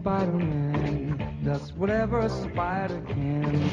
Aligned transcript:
Spider-Man 0.00 1.40
does 1.44 1.72
whatever 1.72 2.20
a 2.20 2.28
spider 2.28 3.00
can. 3.08 3.70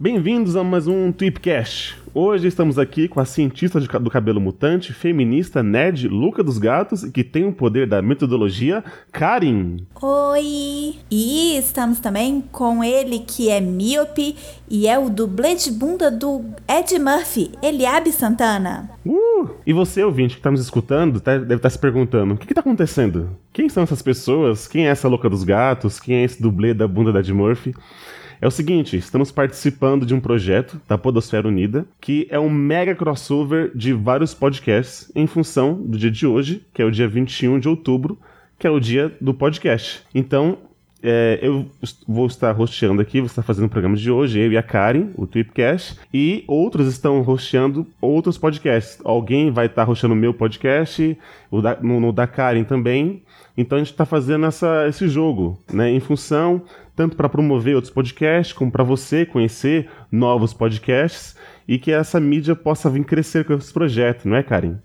Bem-vindos 0.00 0.56
a 0.56 0.64
mais 0.64 0.86
um 0.88 1.12
Tweepcast. 1.12 2.03
Hoje 2.16 2.46
estamos 2.46 2.78
aqui 2.78 3.08
com 3.08 3.18
a 3.18 3.24
cientista 3.24 3.80
do 3.80 4.08
cabelo 4.08 4.40
mutante, 4.40 4.92
feminista, 4.92 5.64
nerd, 5.64 6.06
Luca 6.06 6.44
dos 6.44 6.58
Gatos 6.58 7.02
e 7.02 7.10
que 7.10 7.24
tem 7.24 7.44
o 7.44 7.52
poder 7.52 7.88
da 7.88 8.00
metodologia, 8.00 8.84
Karin. 9.10 9.84
Oi! 10.00 10.94
E 11.10 11.56
estamos 11.58 11.98
também 11.98 12.40
com 12.52 12.84
ele 12.84 13.18
que 13.18 13.50
é 13.50 13.60
míope 13.60 14.36
e 14.70 14.86
é 14.86 14.96
o 14.96 15.10
dublê 15.10 15.56
de 15.56 15.72
bunda 15.72 16.08
do 16.08 16.44
Ed 16.68 16.96
Murphy, 17.00 17.50
Eliabe 17.60 18.12
Santana. 18.12 18.88
Uh! 19.04 19.48
E 19.66 19.72
você, 19.72 20.04
ouvinte, 20.04 20.34
que 20.34 20.40
está 20.40 20.52
nos 20.52 20.60
escutando, 20.60 21.18
tá- 21.20 21.36
deve 21.36 21.56
estar 21.56 21.70
se 21.70 21.78
perguntando: 21.80 22.34
o 22.34 22.36
que 22.36 22.44
está 22.44 22.60
acontecendo? 22.60 23.30
Quem 23.52 23.68
são 23.68 23.82
essas 23.82 24.02
pessoas? 24.02 24.68
Quem 24.68 24.86
é 24.86 24.90
essa 24.90 25.08
louca 25.08 25.28
dos 25.28 25.42
gatos? 25.42 25.98
Quem 25.98 26.18
é 26.18 26.22
esse 26.22 26.40
dublê 26.40 26.72
da 26.74 26.86
bunda 26.86 27.12
da 27.12 27.18
Ed 27.18 27.32
Murphy? 27.32 27.74
É 28.44 28.46
o 28.46 28.50
seguinte, 28.50 28.94
estamos 28.98 29.32
participando 29.32 30.04
de 30.04 30.14
um 30.14 30.20
projeto 30.20 30.78
da 30.86 30.98
Podosfera 30.98 31.48
Unida, 31.48 31.86
que 31.98 32.26
é 32.28 32.38
um 32.38 32.50
mega 32.50 32.94
crossover 32.94 33.72
de 33.74 33.94
vários 33.94 34.34
podcasts 34.34 35.10
em 35.16 35.26
função 35.26 35.72
do 35.72 35.96
dia 35.96 36.10
de 36.10 36.26
hoje, 36.26 36.62
que 36.74 36.82
é 36.82 36.84
o 36.84 36.90
dia 36.90 37.08
21 37.08 37.58
de 37.58 37.70
outubro, 37.70 38.18
que 38.58 38.66
é 38.66 38.70
o 38.70 38.78
dia 38.78 39.10
do 39.18 39.32
podcast. 39.32 40.02
Então, 40.14 40.58
é, 41.02 41.38
eu 41.40 41.64
vou 42.06 42.26
estar 42.26 42.60
hosteando 42.60 43.00
aqui, 43.00 43.18
vou 43.18 43.28
estar 43.28 43.42
fazendo 43.42 43.64
o 43.64 43.70
programa 43.70 43.96
de 43.96 44.10
hoje, 44.10 44.38
eu 44.38 44.52
e 44.52 44.58
a 44.58 44.62
Karen, 44.62 45.06
o 45.16 45.26
Tweepcast, 45.26 45.98
e 46.12 46.44
outros 46.46 46.86
estão 46.86 47.26
hosteando 47.26 47.86
outros 47.98 48.36
podcasts. 48.36 48.98
Alguém 49.06 49.50
vai 49.50 49.64
estar 49.64 49.88
hosteando 49.88 50.14
o 50.14 50.18
meu 50.18 50.34
podcast, 50.34 51.16
o 51.50 51.62
da, 51.62 51.78
no, 51.80 51.98
no 51.98 52.12
da 52.12 52.26
Karen 52.26 52.64
também. 52.64 53.22
Então 53.56 53.76
a 53.76 53.78
gente 53.78 53.92
está 53.92 54.04
fazendo 54.04 54.46
essa, 54.46 54.86
esse 54.88 55.08
jogo, 55.08 55.58
né, 55.72 55.90
em 55.90 56.00
função 56.00 56.62
tanto 56.96 57.16
para 57.16 57.28
promover 57.28 57.74
outros 57.74 57.92
podcasts, 57.92 58.52
como 58.52 58.70
para 58.70 58.84
você 58.84 59.26
conhecer 59.26 59.90
novos 60.10 60.52
podcasts 60.52 61.34
e 61.66 61.78
que 61.78 61.90
essa 61.90 62.20
mídia 62.20 62.54
possa 62.54 62.88
vir 62.88 63.04
crescer 63.04 63.44
com 63.44 63.54
esse 63.54 63.72
projeto, 63.72 64.28
não 64.28 64.36
é, 64.36 64.42
Karen? 64.42 64.76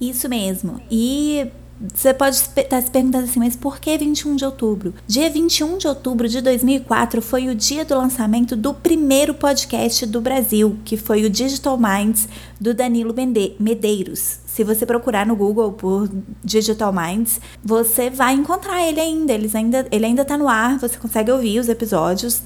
Isso 0.00 0.28
mesmo. 0.28 0.80
E 0.90 1.46
você 1.92 2.14
pode 2.14 2.36
estar 2.36 2.80
se 2.80 2.90
perguntando 2.90 3.24
assim, 3.24 3.38
mas 3.40 3.56
por 3.56 3.78
que 3.78 3.96
21 3.98 4.36
de 4.36 4.44
outubro? 4.44 4.94
Dia 5.06 5.28
21 5.28 5.78
de 5.78 5.88
outubro 5.88 6.28
de 6.28 6.40
2004 6.40 7.20
foi 7.20 7.48
o 7.48 7.54
dia 7.54 7.84
do 7.84 7.96
lançamento 7.96 8.54
do 8.54 8.72
primeiro 8.72 9.34
podcast 9.34 10.06
do 10.06 10.20
Brasil, 10.20 10.78
que 10.84 10.96
foi 10.96 11.24
o 11.24 11.30
Digital 11.30 11.78
Minds 11.78 12.28
do 12.60 12.72
Danilo 12.72 13.14
Medeiros. 13.58 14.38
Se 14.56 14.64
você 14.64 14.86
procurar 14.86 15.26
no 15.26 15.36
Google 15.36 15.70
por 15.72 16.08
Digital 16.42 16.90
Minds, 16.90 17.38
você 17.62 18.08
vai 18.08 18.32
encontrar 18.32 18.88
ele 18.88 18.98
ainda. 18.98 19.30
Eles 19.30 19.54
ainda 19.54 19.86
ele 19.90 20.06
ainda 20.06 20.24
tá 20.24 20.38
no 20.38 20.48
ar, 20.48 20.78
você 20.78 20.96
consegue 20.96 21.30
ouvir 21.30 21.60
os 21.60 21.68
episódios. 21.68 22.40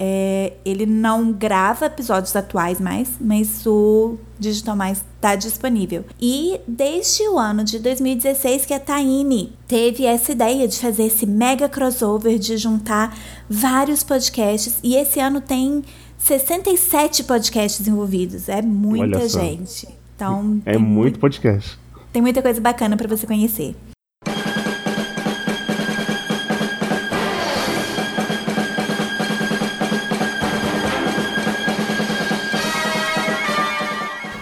É, 0.00 0.54
ele 0.64 0.84
não 0.84 1.30
grava 1.30 1.86
episódios 1.86 2.34
atuais 2.34 2.80
mais, 2.80 3.08
mas 3.20 3.64
o 3.64 4.18
Digital 4.36 4.74
Mais 4.74 5.04
está 5.14 5.36
disponível. 5.36 6.04
E 6.20 6.60
desde 6.66 7.22
o 7.28 7.38
ano 7.38 7.62
de 7.62 7.78
2016 7.78 8.66
que 8.66 8.74
a 8.74 8.80
Taine 8.80 9.52
teve 9.68 10.06
essa 10.06 10.32
ideia 10.32 10.66
de 10.66 10.76
fazer 10.76 11.04
esse 11.04 11.24
mega 11.24 11.68
crossover, 11.68 12.36
de 12.36 12.56
juntar 12.56 13.16
vários 13.48 14.02
podcasts. 14.02 14.80
E 14.82 14.96
esse 14.96 15.20
ano 15.20 15.40
tem 15.40 15.84
67 16.18 17.22
podcasts 17.22 17.86
envolvidos. 17.86 18.48
É 18.48 18.60
muita 18.60 19.28
gente. 19.28 20.02
Então 20.14 20.60
É 20.64 20.72
tem 20.72 20.80
muito 20.80 21.18
podcast. 21.18 21.78
tem 22.12 22.22
muita 22.22 22.40
coisa 22.42 22.60
bacana 22.60 22.96
para 22.96 23.08
você 23.08 23.26
conhecer. 23.26 23.74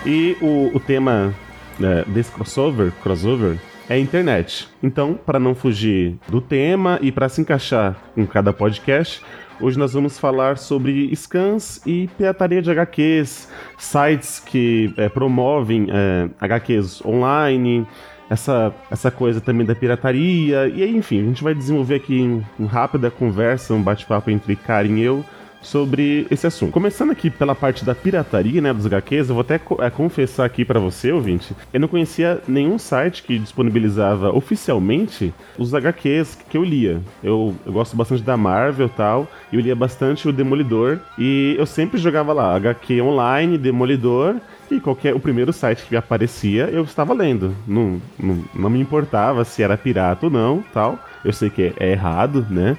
E 0.05 0.37
o, 0.41 0.77
o 0.77 0.81
tema 0.81 1.33
né, 1.79 2.05
desse 2.09 2.31
crossover, 2.33 2.93
crossover 3.03 3.59
é 3.89 3.95
a 3.95 3.99
internet. 3.99 4.69
Então, 4.83 5.15
para 5.15 5.39
não 5.39 5.55
fugir 5.55 6.17
do 6.29 6.41
tema 6.41 6.99
e 7.03 7.11
para 7.11 7.29
se 7.29 7.41
encaixar 7.41 7.97
com 8.15 8.27
cada 8.27 8.53
podcast, 8.53 9.23
hoje 9.61 9.79
nós 9.79 9.93
vamos 9.93 10.19
falar 10.19 10.59
sobre 10.59 11.15
scans 11.15 11.81
e 11.87 12.09
pirataria 12.17 12.63
de 12.63 12.71
HQs, 12.71 13.49
sites 13.79 14.41
que 14.41 14.93
eh, 14.97 15.09
promovem 15.09 15.87
eh, 15.91 16.29
HQs 16.41 17.05
online, 17.05 17.87
essa, 18.29 18.75
essa 18.91 19.11
coisa 19.11 19.41
também 19.41 19.67
da 19.67 19.75
pirataria. 19.75 20.69
E 20.69 20.83
aí, 20.83 20.97
enfim, 20.97 21.21
a 21.21 21.25
gente 21.25 21.43
vai 21.43 21.55
desenvolver 21.55 21.97
aqui 21.97 22.21
um, 22.21 22.43
uma 22.59 22.69
rápida 22.69 23.11
conversa, 23.11 23.75
um 23.75 23.83
bate-papo 23.83 24.31
entre 24.31 24.57
Karen 24.57 24.99
e 24.99 25.03
eu 25.03 25.25
sobre 25.63 26.27
esse 26.31 26.47
assunto. 26.47 26.73
Começando 26.73 27.11
aqui 27.13 27.31
pela 27.31 27.55
parte 27.55 27.85
da 27.85 27.95
pirataria, 27.95 28.61
né, 28.61 28.73
dos 28.75 28.85
HQs, 28.87 29.29
eu 29.29 29.35
vou 29.35 29.43
até 29.43 29.59
co- 29.59 29.83
é, 29.83 29.89
confessar 29.89 30.45
aqui 30.45 30.65
pra 30.65 30.81
você, 30.81 31.13
ouvinte, 31.13 31.55
eu 31.73 31.81
não 31.81 31.89
conhecia 31.89 32.41
nenhum 32.49 32.79
site 32.79 33.23
que 33.23 33.39
disponibilizava 33.39 34.31
oficialmente 34.35 35.33
os 35.57 35.73
HQs 35.75 36.39
que 36.51 36.57
eu 36.57 36.65
lia. 36.65 37.01
Eu, 37.23 37.55
eu 37.65 37.73
gosto 37.73 37.97
bastante 37.97 38.23
da 38.23 38.37
Marvel 38.37 38.87
e 38.87 38.91
tal, 38.91 39.29
eu 39.53 39.61
lia 39.61 39.77
bastante 39.77 40.29
o 40.29 40.33
Demolidor, 40.33 40.99
e 41.19 41.55
eu 41.59 41.65
sempre 41.67 41.99
jogava 41.99 42.33
lá, 42.33 42.55
HQ 42.57 43.01
online, 43.01 43.57
Demolidor, 43.57 44.37
e 44.71 44.81
qualquer 44.81 45.15
o 45.15 45.21
primeiro 45.21 45.53
site 45.53 45.85
que 45.87 45.95
aparecia, 45.95 46.65
eu 46.73 46.83
estava 46.83 47.13
lendo. 47.13 47.55
Não, 47.67 48.01
não, 48.19 48.45
não 48.55 48.71
me 48.71 48.81
importava 48.81 49.45
se 49.45 49.63
era 49.63 49.77
pirata 49.77 50.27
ou 50.27 50.33
não, 50.33 50.65
tal. 50.73 50.99
Eu 51.25 51.33
sei 51.33 51.51
que 51.51 51.63
é, 51.63 51.73
é 51.79 51.91
errado, 51.93 52.45
né? 52.49 52.77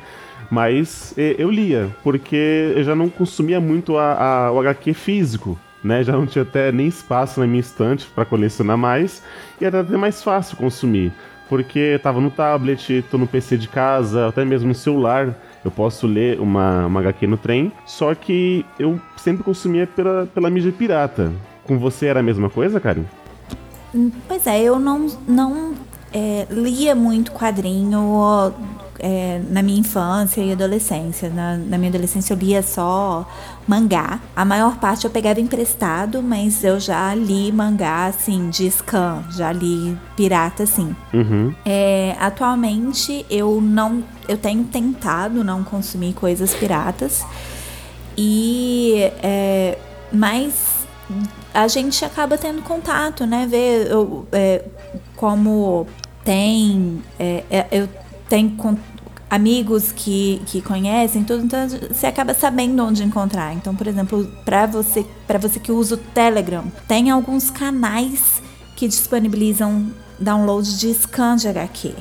Mas 0.53 1.15
eu 1.17 1.49
lia, 1.49 1.89
porque 2.03 2.73
eu 2.75 2.83
já 2.83 2.93
não 2.93 3.09
consumia 3.09 3.59
muito 3.59 3.97
a, 3.97 4.13
a- 4.45 4.51
o 4.51 4.59
HQ 4.59 4.93
físico, 4.93 5.57
né? 5.83 6.03
Já 6.03 6.13
não 6.13 6.27
tinha 6.27 6.43
até 6.43 6.71
nem 6.71 6.85
espaço 6.85 7.39
na 7.39 7.47
minha 7.47 7.59
estante 7.59 8.05
para 8.13 8.23
colecionar 8.23 8.77
mais, 8.77 9.23
e 9.59 9.65
era 9.65 9.79
até 9.79 9.97
mais 9.97 10.21
fácil 10.21 10.55
consumir, 10.55 11.11
porque 11.49 11.99
tava 12.03 12.21
no 12.21 12.29
tablet, 12.29 13.03
tô 13.09 13.17
no 13.17 13.25
PC 13.25 13.57
de 13.57 13.67
casa, 13.67 14.27
até 14.27 14.45
mesmo 14.45 14.67
no 14.67 14.75
celular, 14.75 15.33
eu 15.65 15.71
posso 15.71 16.05
ler 16.05 16.39
uma, 16.39 16.85
uma 16.85 16.99
HQ 16.99 17.25
no 17.25 17.37
trem, 17.37 17.71
só 17.83 18.13
que 18.13 18.63
eu 18.77 19.01
sempre 19.17 19.43
consumia 19.43 19.87
pela, 19.87 20.27
pela 20.35 20.51
mídia 20.51 20.71
pirata. 20.71 21.31
Com 21.63 21.79
você 21.79 22.05
era 22.05 22.19
a 22.19 22.23
mesma 22.23 22.47
coisa, 22.47 22.79
Karen? 22.79 23.05
Pois 24.27 24.45
é, 24.45 24.61
eu 24.61 24.77
não, 24.77 25.07
não 25.27 25.73
é, 26.13 26.45
lia 26.51 26.93
muito 26.93 27.31
quadrinho 27.31 28.53
é, 28.99 29.41
na 29.49 29.61
minha 29.61 29.79
infância 29.79 30.41
e 30.41 30.51
adolescência. 30.51 31.29
Na, 31.29 31.57
na 31.57 31.77
minha 31.77 31.89
adolescência 31.89 32.33
eu 32.33 32.37
lia 32.37 32.61
só 32.61 33.27
mangá. 33.67 34.19
A 34.35 34.45
maior 34.45 34.77
parte 34.77 35.05
eu 35.05 35.11
pegava 35.11 35.39
emprestado, 35.39 36.21
mas 36.21 36.63
eu 36.63 36.79
já 36.79 37.13
li 37.13 37.51
mangá, 37.51 38.05
assim, 38.05 38.49
de 38.49 38.69
scan. 38.69 39.23
Já 39.31 39.51
li 39.51 39.97
pirata, 40.15 40.63
assim. 40.63 40.95
Uhum. 41.13 41.53
É, 41.65 42.15
atualmente 42.19 43.25
eu 43.29 43.59
não 43.61 44.03
eu 44.27 44.37
tenho 44.37 44.63
tentado 44.63 45.43
não 45.43 45.63
consumir 45.63 46.13
coisas 46.13 46.53
piratas 46.53 47.25
e 48.17 49.11
é, 49.21 49.77
mas 50.11 50.85
a 51.53 51.67
gente 51.67 52.05
acaba 52.05 52.37
tendo 52.37 52.61
contato 52.61 53.25
né 53.25 53.45
ver 53.45 53.91
eu, 53.91 54.25
é, 54.31 54.63
como 55.17 55.85
tem 56.23 57.03
é, 57.19 57.43
é, 57.51 57.67
eu 57.71 57.89
con- 58.49 58.77
amigos 59.29 59.91
que, 59.91 60.41
que 60.45 60.61
conhecem 60.61 61.23
tudo 61.23 61.43
então 61.45 61.67
você 61.67 62.05
acaba 62.05 62.33
sabendo 62.33 62.83
onde 62.85 63.03
encontrar 63.03 63.53
então 63.53 63.75
por 63.75 63.87
exemplo 63.87 64.25
para 64.45 64.65
você 64.67 65.05
para 65.25 65.39
você 65.39 65.59
que 65.59 65.71
usa 65.71 65.95
o 65.95 65.97
Telegram 65.97 66.65
tem 66.87 67.09
alguns 67.09 67.49
canais 67.49 68.41
que 68.75 68.87
disponibilizam 68.87 69.87
download 70.19 70.77
de 70.77 70.93
scan 70.93 71.35
de 71.35 71.47
HQ. 71.47 71.93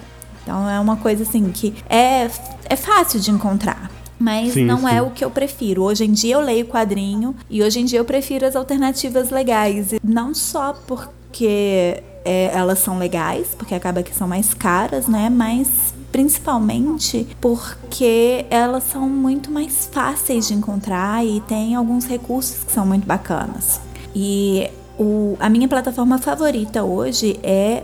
Então 0.43 0.69
é 0.69 0.79
uma 0.81 0.96
coisa 0.96 1.23
assim 1.23 1.50
que 1.50 1.75
é, 1.88 2.29
é 2.64 2.76
fácil 2.76 3.20
de 3.20 3.31
encontrar. 3.31 3.90
Mas 4.19 4.55
Sim, 4.55 4.64
não 4.64 4.81
sim. 4.81 4.94
é 4.94 5.02
o 5.02 5.11
que 5.11 5.25
eu 5.25 5.31
prefiro. 5.31 5.82
Hoje 5.82 6.05
em 6.05 6.12
dia 6.12 6.34
eu 6.34 6.40
leio 6.40 6.67
quadrinho 6.67 7.34
e 7.50 7.62
hoje 7.62 7.81
em 7.81 7.84
dia 7.84 7.99
eu 7.99 8.05
prefiro 8.05 8.46
as 8.46 8.55
alternativas 8.56 9.31
legais. 9.31 9.93
E 9.93 10.00
não 10.05 10.34
só 10.34 10.73
porque 10.87 12.02
é, 12.25 12.50
elas 12.55 12.79
são 12.79 12.99
legais, 12.99 13.49
porque 13.56 13.75
acaba 13.75 14.02
que 14.02 14.14
são 14.14 14.26
mais 14.29 14.55
caras, 14.55 15.06
né? 15.06 15.29
Mas 15.29 15.69
principalmente 16.12 17.26
porque 17.41 18.44
elas 18.50 18.85
são 18.85 19.09
muito 19.09 19.50
mais 19.50 19.88
fáceis 19.91 20.47
de 20.47 20.55
encontrar 20.55 21.25
e 21.25 21.41
tem 21.41 21.75
alguns 21.75 22.05
recursos 22.05 22.62
que 22.62 22.70
são 22.70 22.87
muito 22.87 23.06
bacanas. 23.06 23.81
E 24.14 24.70
o, 24.99 25.37
a 25.41 25.49
minha 25.49 25.67
plataforma 25.67 26.19
favorita 26.19 26.85
hoje 26.85 27.41
é 27.43 27.82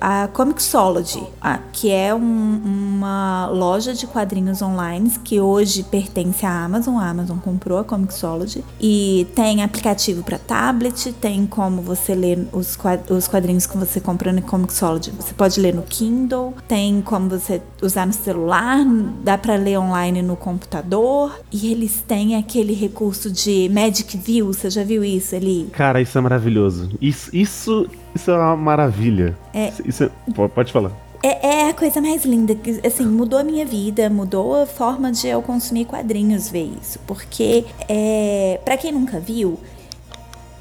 a 0.00 0.28
Comixology, 0.28 1.22
que 1.72 1.90
é 1.90 2.14
um, 2.14 2.95
uma 3.06 3.46
loja 3.46 3.94
de 3.94 4.06
quadrinhos 4.06 4.60
online 4.60 5.10
que 5.22 5.40
hoje 5.40 5.84
pertence 5.84 6.44
à 6.44 6.64
Amazon. 6.64 6.96
A 6.96 7.08
Amazon 7.08 7.38
comprou 7.38 7.78
a 7.78 7.84
Comixology 7.84 8.64
e 8.80 9.26
tem 9.34 9.62
aplicativo 9.62 10.22
para 10.22 10.38
tablet, 10.38 11.12
tem 11.12 11.46
como 11.46 11.80
você 11.80 12.14
ler 12.14 12.46
os, 12.52 12.76
os 13.08 13.28
quadrinhos 13.28 13.66
que 13.66 13.76
você 13.76 14.00
compra 14.00 14.32
no 14.32 14.42
Comixology. 14.42 15.12
Você 15.12 15.32
pode 15.32 15.60
ler 15.60 15.74
no 15.74 15.82
Kindle, 15.82 16.54
tem 16.66 17.00
como 17.00 17.28
você 17.28 17.62
usar 17.80 18.06
no 18.06 18.12
celular, 18.12 18.84
dá 19.22 19.38
para 19.38 19.56
ler 19.56 19.78
online 19.78 20.22
no 20.22 20.36
computador 20.36 21.40
e 21.52 21.70
eles 21.70 22.02
têm 22.06 22.36
aquele 22.36 22.74
recurso 22.74 23.30
de 23.30 23.68
Magic 23.72 24.16
View. 24.16 24.52
Você 24.52 24.68
já 24.68 24.82
viu 24.82 25.04
isso 25.04 25.36
ali? 25.36 25.68
Cara, 25.72 26.00
isso 26.00 26.18
é 26.18 26.20
maravilhoso. 26.20 26.90
Isso, 27.00 27.30
isso, 27.32 27.86
isso 28.14 28.30
é 28.30 28.36
uma 28.36 28.56
maravilha. 28.56 29.36
É, 29.54 29.72
isso 29.84 30.04
é, 30.04 30.10
pode 30.48 30.72
falar. 30.72 31.05
É, 31.26 31.44
é, 31.44 31.70
a 31.70 31.74
coisa 31.74 32.00
mais 32.00 32.24
linda, 32.24 32.56
assim, 32.86 33.04
mudou 33.04 33.36
a 33.36 33.42
minha 33.42 33.66
vida, 33.66 34.08
mudou 34.08 34.62
a 34.62 34.64
forma 34.64 35.10
de 35.10 35.26
eu 35.26 35.42
consumir 35.42 35.84
quadrinhos 35.84 36.48
ver 36.48 36.72
isso. 36.80 37.00
Porque, 37.04 37.64
é, 37.88 38.60
para 38.64 38.76
quem 38.76 38.92
nunca 38.92 39.18
viu, 39.18 39.58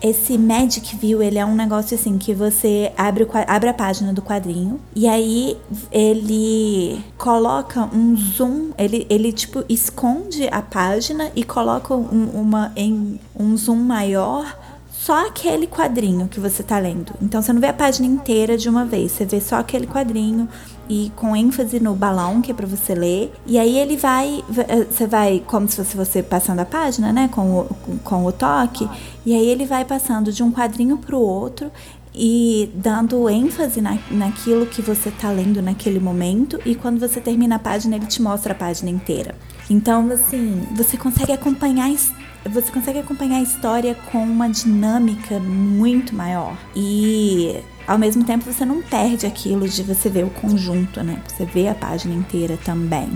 esse 0.01 0.39
Magic 0.39 0.95
View, 0.95 1.21
ele 1.21 1.37
é 1.37 1.45
um 1.45 1.53
negócio 1.53 1.93
assim 1.93 2.17
que 2.17 2.33
você 2.33 2.91
abre, 2.97 3.27
abre 3.45 3.69
a 3.69 3.73
página 3.75 4.11
do 4.11 4.23
quadrinho 4.23 4.79
e 4.95 5.07
aí 5.07 5.55
ele 5.91 6.99
coloca 7.15 7.87
um 7.93 8.15
zoom, 8.15 8.71
ele, 8.75 9.05
ele 9.07 9.31
tipo 9.31 9.63
esconde 9.69 10.47
a 10.51 10.63
página 10.63 11.31
e 11.35 11.43
coloca 11.43 11.93
um, 11.93 12.29
uma 12.33 12.71
em 12.75 13.19
um 13.35 13.55
zoom 13.55 13.77
maior 13.77 14.64
só 15.05 15.27
aquele 15.27 15.67
quadrinho 15.67 16.27
que 16.27 16.39
você 16.39 16.63
tá 16.63 16.79
lendo. 16.79 17.13
Então 17.21 17.39
você 17.39 17.53
não 17.53 17.61
vê 17.61 17.67
a 17.67 17.73
página 17.73 18.07
inteira 18.07 18.57
de 18.57 18.67
uma 18.67 18.83
vez, 18.83 19.11
você 19.11 19.23
vê 19.23 19.39
só 19.39 19.57
aquele 19.57 19.85
quadrinho 19.85 20.49
e 20.89 21.11
com 21.15 21.35
ênfase 21.35 21.79
no 21.79 21.93
balão 21.93 22.41
que 22.41 22.49
é 22.49 22.55
para 22.55 22.65
você 22.65 22.95
ler. 22.95 23.31
E 23.45 23.59
aí 23.59 23.77
ele 23.77 23.97
vai, 23.97 24.43
eh, 24.67 24.87
você 24.89 25.05
vai 25.05 25.43
como 25.45 25.69
se 25.69 25.75
fosse 25.75 25.95
você 25.95 26.23
passando 26.23 26.61
a 26.61 26.65
página, 26.65 27.13
né, 27.13 27.29
com 27.31 27.59
o, 27.59 27.99
com 28.03 28.25
o 28.25 28.31
toque. 28.31 28.89
E 29.23 29.35
aí 29.35 29.47
ele 29.47 29.67
vai 29.67 29.85
passando 29.85 30.31
de 30.31 30.41
um 30.41 30.51
quadrinho 30.51 30.97
para 30.97 31.15
o 31.15 31.21
outro 31.21 31.71
e 32.11 32.71
dando 32.73 33.29
ênfase 33.29 33.81
na, 33.81 33.99
naquilo 34.09 34.65
que 34.65 34.81
você 34.81 35.09
está 35.09 35.29
lendo 35.29 35.61
naquele 35.61 35.99
momento. 35.99 36.59
E 36.65 36.73
quando 36.73 36.99
você 36.99 37.21
termina 37.21 37.57
a 37.57 37.59
página, 37.59 37.95
ele 37.95 38.07
te 38.07 38.23
mostra 38.23 38.53
a 38.53 38.55
página 38.55 38.89
inteira. 38.89 39.35
Então, 39.69 40.09
assim, 40.11 40.63
você 40.75 40.97
consegue 40.97 41.31
acompanhar 41.31 41.91
você 42.49 42.71
consegue 42.71 42.99
acompanhar 42.99 43.37
a 43.37 43.41
história 43.41 43.95
com 44.11 44.19
uma 44.19 44.47
dinâmica 44.47 45.39
muito 45.39 46.15
maior. 46.15 46.55
E 46.75 47.59
ao 47.87 47.97
mesmo 47.97 48.23
tempo 48.23 48.45
você 48.45 48.65
não 48.65 48.81
perde 48.81 49.25
aquilo 49.25 49.67
de 49.67 49.83
você 49.83 50.09
ver 50.09 50.25
o 50.25 50.29
conjunto, 50.29 51.03
né? 51.03 51.21
Você 51.27 51.45
vê 51.45 51.67
a 51.67 51.75
página 51.75 52.13
inteira 52.13 52.57
também. 52.63 53.09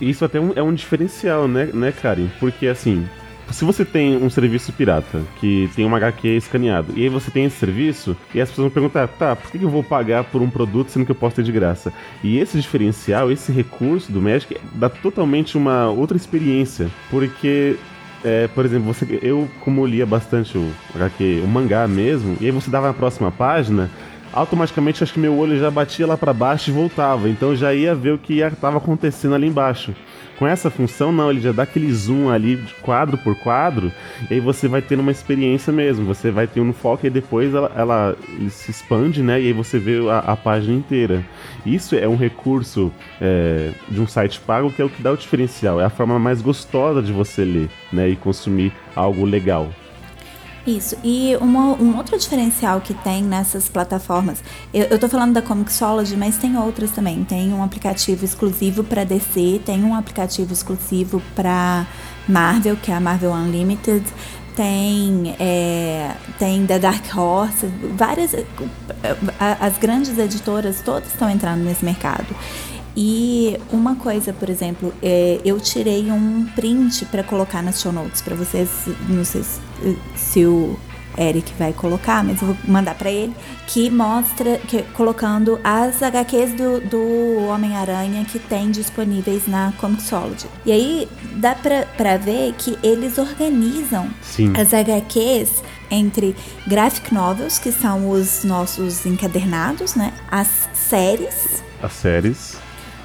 Isso 0.00 0.24
até 0.24 0.38
é 0.38 0.40
um, 0.40 0.52
é 0.54 0.62
um 0.62 0.74
diferencial, 0.74 1.48
né, 1.48 1.70
né, 1.72 1.92
Karen? 1.92 2.28
Porque 2.38 2.66
assim, 2.66 3.06
se 3.50 3.64
você 3.64 3.84
tem 3.84 4.16
um 4.16 4.28
serviço 4.28 4.72
pirata 4.72 5.22
que 5.40 5.70
tem 5.74 5.84
uma 5.84 5.96
HQ 5.96 6.28
escaneado 6.28 6.92
e 6.96 7.02
aí 7.04 7.08
você 7.08 7.30
tem 7.30 7.44
esse 7.44 7.56
serviço 7.56 8.16
e 8.34 8.40
as 8.40 8.48
pessoas 8.50 8.64
vão 8.64 8.70
perguntar, 8.70 9.08
tá, 9.08 9.36
por 9.36 9.50
que 9.50 9.62
eu 9.62 9.70
vou 9.70 9.82
pagar 9.82 10.24
por 10.24 10.42
um 10.42 10.50
produto 10.50 10.90
sendo 10.90 11.06
que 11.06 11.12
eu 11.12 11.16
posso 11.16 11.36
ter 11.36 11.42
de 11.42 11.52
graça? 11.52 11.92
E 12.22 12.38
esse 12.38 12.60
diferencial, 12.60 13.30
esse 13.30 13.52
recurso 13.52 14.10
do 14.10 14.20
Magic 14.20 14.56
dá 14.74 14.88
totalmente 14.88 15.56
uma 15.56 15.88
outra 15.88 16.16
experiência, 16.16 16.90
porque 17.10 17.76
é, 18.24 18.48
por 18.48 18.64
exemplo, 18.64 18.92
você, 18.92 19.18
eu 19.22 19.48
como 19.60 19.86
lia 19.86 20.06
bastante 20.06 20.56
o 20.56 20.72
HQ, 20.94 21.42
o 21.44 21.46
mangá 21.46 21.86
mesmo, 21.86 22.36
e 22.40 22.46
aí 22.46 22.50
você 22.50 22.70
dava 22.70 22.86
na 22.86 22.94
próxima 22.94 23.30
página, 23.30 23.90
automaticamente 24.34 25.02
acho 25.02 25.12
que 25.12 25.20
meu 25.20 25.36
olho 25.38 25.58
já 25.58 25.70
batia 25.70 26.06
lá 26.06 26.16
para 26.16 26.32
baixo 26.32 26.70
e 26.70 26.72
voltava, 26.72 27.28
então 27.28 27.54
já 27.54 27.72
ia 27.72 27.94
ver 27.94 28.12
o 28.12 28.18
que 28.18 28.40
estava 28.40 28.78
acontecendo 28.78 29.34
ali 29.34 29.46
embaixo. 29.46 29.94
Com 30.38 30.48
essa 30.48 30.68
função, 30.68 31.12
não, 31.12 31.30
ele 31.30 31.40
já 31.40 31.52
dá 31.52 31.62
aquele 31.62 31.92
zoom 31.92 32.28
ali 32.28 32.56
de 32.56 32.74
quadro 32.74 33.16
por 33.16 33.36
quadro, 33.36 33.92
e 34.28 34.34
aí 34.34 34.40
você 34.40 34.66
vai 34.66 34.82
tendo 34.82 34.98
uma 34.98 35.12
experiência 35.12 35.72
mesmo. 35.72 36.04
Você 36.06 36.30
vai 36.32 36.48
ter 36.48 36.60
um 36.60 36.72
foco 36.72 37.06
e 37.06 37.10
depois 37.10 37.54
ela, 37.54 37.70
ela 37.76 38.16
se 38.50 38.70
expande, 38.72 39.22
né? 39.22 39.40
E 39.40 39.46
aí 39.46 39.52
você 39.52 39.78
vê 39.78 39.96
a, 40.10 40.18
a 40.18 40.36
página 40.36 40.74
inteira. 40.74 41.24
Isso 41.64 41.94
é 41.94 42.08
um 42.08 42.16
recurso 42.16 42.92
é, 43.20 43.70
de 43.88 44.00
um 44.00 44.08
site 44.08 44.40
pago 44.40 44.72
que 44.72 44.82
é 44.82 44.84
o 44.84 44.90
que 44.90 45.00
dá 45.00 45.12
o 45.12 45.16
diferencial. 45.16 45.80
É 45.80 45.84
a 45.84 45.90
forma 45.90 46.18
mais 46.18 46.42
gostosa 46.42 47.00
de 47.00 47.12
você 47.12 47.44
ler, 47.44 47.68
né? 47.92 48.08
E 48.08 48.16
consumir 48.16 48.72
algo 48.96 49.24
legal. 49.24 49.70
Isso. 50.66 50.96
E 51.04 51.36
uma, 51.40 51.74
um 51.74 51.96
outro 51.96 52.18
diferencial 52.18 52.80
que 52.80 52.94
tem 52.94 53.22
nessas 53.22 53.68
plataformas, 53.68 54.42
eu, 54.72 54.84
eu 54.84 54.98
tô 54.98 55.08
falando 55.08 55.34
da 55.34 55.42
Comixology, 55.42 56.16
mas 56.16 56.38
tem 56.38 56.56
outras 56.56 56.90
também. 56.90 57.22
Tem 57.22 57.52
um 57.52 57.62
aplicativo 57.62 58.24
exclusivo 58.24 58.82
para 58.82 59.04
DC, 59.04 59.60
tem 59.64 59.84
um 59.84 59.94
aplicativo 59.94 60.52
exclusivo 60.52 61.22
para 61.34 61.86
Marvel, 62.26 62.76
que 62.76 62.90
é 62.90 62.94
a 62.94 63.00
Marvel 63.00 63.32
Unlimited. 63.32 64.04
Tem, 64.56 65.34
é, 65.38 66.12
tem 66.38 66.64
da 66.64 66.78
Dark 66.78 67.04
Horse, 67.14 67.66
várias. 67.96 68.34
As 69.60 69.76
grandes 69.78 70.16
editoras 70.16 70.80
todas 70.80 71.08
estão 71.08 71.28
entrando 71.28 71.64
nesse 71.64 71.84
mercado. 71.84 72.34
E 72.96 73.58
uma 73.72 73.96
coisa, 73.96 74.32
por 74.32 74.48
exemplo, 74.48 74.92
é, 75.02 75.40
eu 75.44 75.58
tirei 75.58 76.10
um 76.12 76.46
print 76.54 77.04
para 77.06 77.24
colocar 77.24 77.62
nas 77.62 77.80
show 77.80 77.92
notes 77.92 78.22
para 78.22 78.36
vocês, 78.36 78.68
não 79.08 79.24
sei 79.24 79.42
se, 79.42 79.60
se, 80.14 80.46
o 80.46 80.78
Eric 81.18 81.52
vai 81.58 81.72
colocar, 81.72 82.22
mas 82.22 82.40
eu 82.40 82.48
vou 82.48 82.56
mandar 82.66 82.94
para 82.94 83.10
ele, 83.10 83.34
que 83.66 83.90
mostra, 83.90 84.58
que, 84.58 84.82
colocando 84.94 85.58
as 85.64 86.02
HQs 86.02 86.52
do, 86.52 86.80
do 86.88 87.46
Homem-Aranha 87.48 88.24
que 88.24 88.38
tem 88.38 88.70
disponíveis 88.70 89.48
na 89.48 89.72
Comixology. 89.78 90.46
E 90.64 90.70
aí 90.70 91.08
dá 91.36 91.54
para 91.56 92.16
ver 92.16 92.54
que 92.56 92.78
eles 92.80 93.18
organizam 93.18 94.08
Sim. 94.22 94.52
as 94.56 94.72
HQs 94.72 95.64
entre 95.90 96.34
graphic 96.66 97.12
novels, 97.12 97.58
que 97.58 97.72
são 97.72 98.10
os 98.10 98.44
nossos 98.44 99.04
encadernados, 99.04 99.94
né? 99.96 100.12
As 100.30 100.68
séries. 100.72 101.62
As 101.82 101.92
séries 101.92 102.63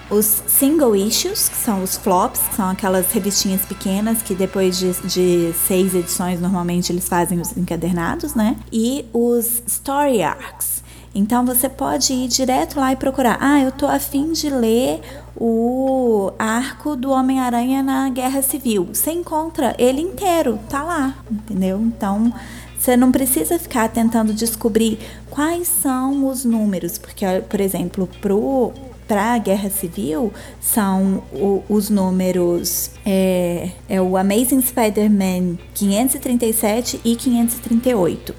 os 0.09 0.43
single 0.47 0.95
issues, 0.95 1.49
que 1.49 1.55
são 1.55 1.83
os 1.83 1.95
flops, 1.95 2.41
que 2.49 2.55
são 2.55 2.69
aquelas 2.69 3.11
revistinhas 3.11 3.61
pequenas 3.61 4.21
que 4.21 4.33
depois 4.33 4.77
de, 4.77 4.91
de, 5.07 5.53
seis 5.53 5.93
edições 5.93 6.41
normalmente 6.41 6.91
eles 6.91 7.07
fazem 7.07 7.39
os 7.39 7.55
encadernados, 7.55 8.33
né? 8.33 8.55
E 8.71 9.05
os 9.13 9.61
story 9.67 10.23
arcs. 10.23 10.79
Então 11.13 11.45
você 11.45 11.67
pode 11.67 12.13
ir 12.13 12.27
direto 12.27 12.79
lá 12.79 12.91
e 12.91 12.95
procurar. 12.95 13.37
Ah, 13.41 13.59
eu 13.59 13.71
tô 13.71 13.87
afim 13.87 14.31
de 14.31 14.49
ler 14.49 15.01
o 15.35 16.31
arco 16.37 16.95
do 16.95 17.11
Homem-Aranha 17.11 17.81
na 17.81 18.09
Guerra 18.09 18.41
Civil. 18.41 18.89
Você 18.93 19.11
encontra 19.11 19.75
ele 19.79 20.01
inteiro, 20.01 20.59
tá 20.69 20.83
lá, 20.83 21.15
entendeu? 21.29 21.79
Então 21.81 22.31
você 22.77 22.95
não 22.95 23.11
precisa 23.11 23.59
ficar 23.59 23.89
tentando 23.89 24.33
descobrir 24.33 24.99
quais 25.29 25.67
são 25.67 26.27
os 26.27 26.45
números, 26.45 26.97
porque, 26.97 27.25
por 27.49 27.59
exemplo, 27.59 28.07
pro 28.21 28.71
para 29.09 29.33
a 29.33 29.37
Guerra 29.39 29.71
Civil 29.71 30.31
são 30.61 31.23
o, 31.33 31.63
os 31.67 31.89
números 31.89 32.91
é, 33.03 33.71
é 33.89 33.99
o 33.99 34.15
Amazing 34.15 34.61
Spider-Man 34.61 35.57
537 35.73 37.01
e 37.03 37.15
538. 37.15 38.35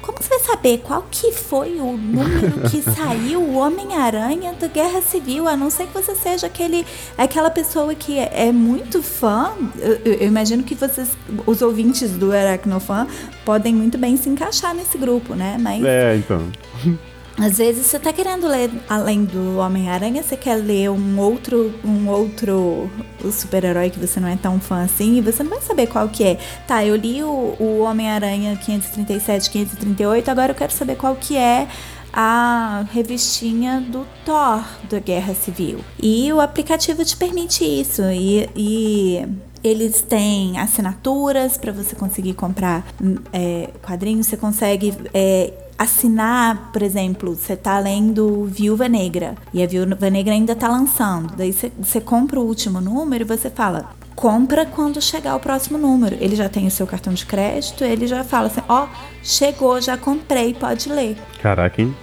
Como 0.00 0.18
você 0.20 0.28
vai 0.28 0.38
saber 0.40 0.78
qual 0.78 1.04
que 1.10 1.32
foi 1.32 1.80
o 1.80 1.96
número 1.96 2.68
que 2.70 2.82
saiu 2.90 3.40
o 3.40 3.56
Homem-Aranha 3.56 4.52
da 4.52 4.68
Guerra 4.68 5.02
Civil, 5.02 5.48
a 5.48 5.56
não 5.56 5.70
ser 5.70 5.88
que 5.88 5.94
você 5.94 6.14
seja 6.14 6.46
aquele, 6.46 6.86
aquela 7.18 7.50
pessoa 7.50 7.92
que 7.92 8.18
é, 8.18 8.48
é 8.48 8.52
muito 8.52 9.02
fã? 9.02 9.52
Eu, 9.78 10.12
eu, 10.12 10.26
imagino 10.26 10.62
que 10.62 10.76
vocês, 10.76 11.10
os 11.46 11.62
ouvintes 11.62 12.12
do 12.12 12.32
Aracnofan, 12.32 13.08
podem 13.44 13.74
muito 13.74 13.98
bem 13.98 14.16
se 14.16 14.28
encaixar 14.28 14.72
nesse 14.72 14.96
grupo, 14.96 15.34
né? 15.34 15.56
Mas... 15.58 15.84
É, 15.84 16.16
então. 16.16 16.50
Às 17.42 17.58
vezes 17.58 17.86
você 17.86 17.98
tá 17.98 18.12
querendo 18.12 18.46
ler 18.46 18.70
além 18.88 19.24
do 19.24 19.58
Homem-Aranha, 19.58 20.22
você 20.22 20.36
quer 20.36 20.54
ler 20.54 20.88
um 20.90 21.18
outro 21.18 21.74
um 21.84 22.08
outro 22.08 22.88
super-herói 23.32 23.90
que 23.90 23.98
você 23.98 24.20
não 24.20 24.28
é 24.28 24.36
tão 24.36 24.60
fã 24.60 24.84
assim, 24.84 25.16
e 25.16 25.20
você 25.20 25.42
não 25.42 25.50
vai 25.50 25.60
saber 25.60 25.88
qual 25.88 26.08
que 26.08 26.22
é. 26.22 26.38
Tá, 26.68 26.84
eu 26.84 26.94
li 26.94 27.20
o, 27.20 27.56
o 27.58 27.80
Homem-Aranha 27.80 28.56
537, 28.56 29.50
538, 29.50 30.30
agora 30.30 30.52
eu 30.52 30.54
quero 30.54 30.72
saber 30.72 30.94
qual 30.94 31.16
que 31.16 31.36
é 31.36 31.66
a 32.12 32.86
revistinha 32.92 33.80
do 33.80 34.06
Thor 34.24 34.64
da 34.88 35.00
Guerra 35.00 35.34
Civil. 35.34 35.80
E 36.00 36.32
o 36.32 36.40
aplicativo 36.40 37.04
te 37.04 37.16
permite 37.16 37.64
isso. 37.64 38.02
E, 38.02 38.48
e 38.54 39.26
eles 39.64 40.00
têm 40.02 40.58
assinaturas 40.58 41.56
para 41.56 41.72
você 41.72 41.96
conseguir 41.96 42.34
comprar 42.34 42.86
é, 43.32 43.70
quadrinhos, 43.82 44.26
você 44.26 44.36
consegue 44.36 44.94
é, 45.14 45.52
assinar, 45.82 46.70
por 46.72 46.82
exemplo, 46.82 47.34
você 47.34 47.56
tá 47.56 47.78
lendo 47.78 48.44
Viúva 48.46 48.88
Negra 48.88 49.34
e 49.52 49.62
a 49.62 49.66
Viúva 49.66 50.10
Negra 50.10 50.32
ainda 50.32 50.54
tá 50.54 50.68
lançando. 50.68 51.34
Daí 51.36 51.52
você 51.52 52.00
compra 52.00 52.40
o 52.40 52.44
último 52.44 52.80
número 52.80 53.24
e 53.24 53.26
você 53.26 53.50
fala: 53.50 53.90
compra 54.14 54.64
quando 54.64 55.00
chegar 55.00 55.36
o 55.36 55.40
próximo 55.40 55.78
número. 55.78 56.16
Ele 56.20 56.36
já 56.36 56.48
tem 56.48 56.66
o 56.66 56.70
seu 56.70 56.86
cartão 56.86 57.12
de 57.12 57.26
crédito, 57.26 57.84
ele 57.84 58.06
já 58.06 58.24
fala 58.24 58.46
assim: 58.46 58.62
ó, 58.68 58.84
oh, 58.84 58.88
chegou, 59.22 59.80
já 59.80 59.96
comprei, 59.96 60.54
pode 60.54 60.88
ler. 60.88 61.16
Caraca, 61.40 61.82
hein? 61.82 61.94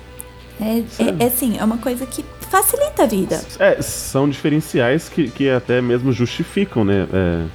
É, 0.60 0.80
é, 1.02 1.24
é 1.24 1.26
assim, 1.28 1.58
é 1.58 1.64
uma 1.64 1.78
coisa 1.78 2.06
que 2.06 2.24
facilita 2.50 3.04
a 3.04 3.06
vida. 3.06 3.42
É, 3.60 3.82
são 3.82 4.28
diferenciais 4.30 5.08
que, 5.08 5.30
que 5.30 5.50
até 5.50 5.82
mesmo 5.82 6.12
justificam, 6.12 6.84
né? 6.84 7.08
É, 7.14 7.46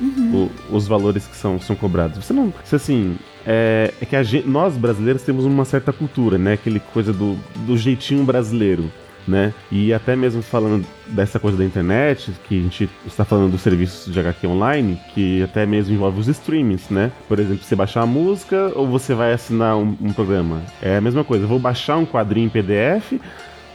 uhum. 0.00 0.48
o, 0.70 0.76
os 0.76 0.86
valores 0.86 1.26
que 1.26 1.36
são, 1.36 1.60
são 1.60 1.76
cobrados. 1.76 2.24
Você 2.24 2.32
não. 2.32 2.52
Você, 2.64 2.76
assim. 2.76 3.16
É, 3.46 3.92
é 4.00 4.06
que 4.06 4.24
gente, 4.24 4.48
nós 4.48 4.76
brasileiros 4.76 5.22
temos 5.22 5.44
uma 5.44 5.64
certa 5.64 5.92
cultura, 5.92 6.38
né? 6.38 6.54
Aquele 6.54 6.80
coisa 6.80 7.12
do, 7.12 7.36
do 7.66 7.76
jeitinho 7.76 8.24
brasileiro 8.24 8.90
né? 9.26 9.52
E 9.70 9.92
até 9.92 10.14
mesmo 10.14 10.42
falando 10.42 10.86
dessa 11.06 11.38
coisa 11.38 11.56
da 11.56 11.64
internet, 11.64 12.32
que 12.46 12.58
a 12.58 12.62
gente 12.62 12.90
está 13.06 13.24
falando 13.24 13.50
dos 13.50 13.62
serviços 13.62 14.12
de 14.12 14.18
HQ 14.20 14.46
online, 14.46 15.00
que 15.14 15.42
até 15.42 15.66
mesmo 15.66 15.94
envolve 15.94 16.20
os 16.20 16.28
streamings, 16.28 16.90
né? 16.90 17.10
Por 17.28 17.38
exemplo, 17.38 17.62
você 17.62 17.74
baixar 17.74 18.02
a 18.02 18.06
música 18.06 18.72
ou 18.74 18.86
você 18.86 19.14
vai 19.14 19.32
assinar 19.32 19.76
um, 19.76 19.96
um 20.00 20.12
programa. 20.12 20.62
É 20.82 20.96
a 20.96 21.00
mesma 21.00 21.24
coisa, 21.24 21.44
eu 21.44 21.48
vou 21.48 21.58
baixar 21.58 21.96
um 21.96 22.06
quadrinho 22.06 22.46
em 22.46 22.50
PDF 22.50 23.14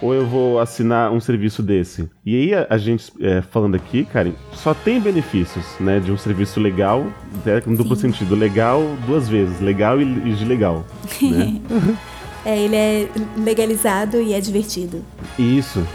ou 0.01 0.13
eu 0.13 0.25
vou 0.25 0.59
assinar 0.59 1.11
um 1.11 1.19
serviço 1.19 1.61
desse? 1.61 2.09
E 2.25 2.35
aí 2.35 2.53
a, 2.53 2.67
a 2.69 2.77
gente, 2.77 3.11
é, 3.19 3.41
falando 3.41 3.75
aqui, 3.75 4.05
Karen, 4.05 4.33
só 4.53 4.73
tem 4.73 4.99
benefícios, 4.99 5.65
né, 5.79 5.99
de 5.99 6.11
um 6.11 6.17
serviço 6.17 6.59
legal, 6.59 7.05
né, 7.45 7.61
com 7.61 7.73
duplo 7.73 7.95
sentido, 7.95 8.35
legal 8.35 8.81
duas 9.05 9.27
vezes, 9.27 9.59
legal 9.59 10.01
e, 10.01 10.03
e 10.03 10.33
de 10.33 10.45
legal, 10.45 10.85
né? 11.21 11.59
É, 12.45 12.57
ele 12.57 12.75
é 12.75 13.09
legalizado 13.37 14.21
e 14.21 14.33
é 14.33 14.39
divertido. 14.39 15.03
Isso. 15.37 15.85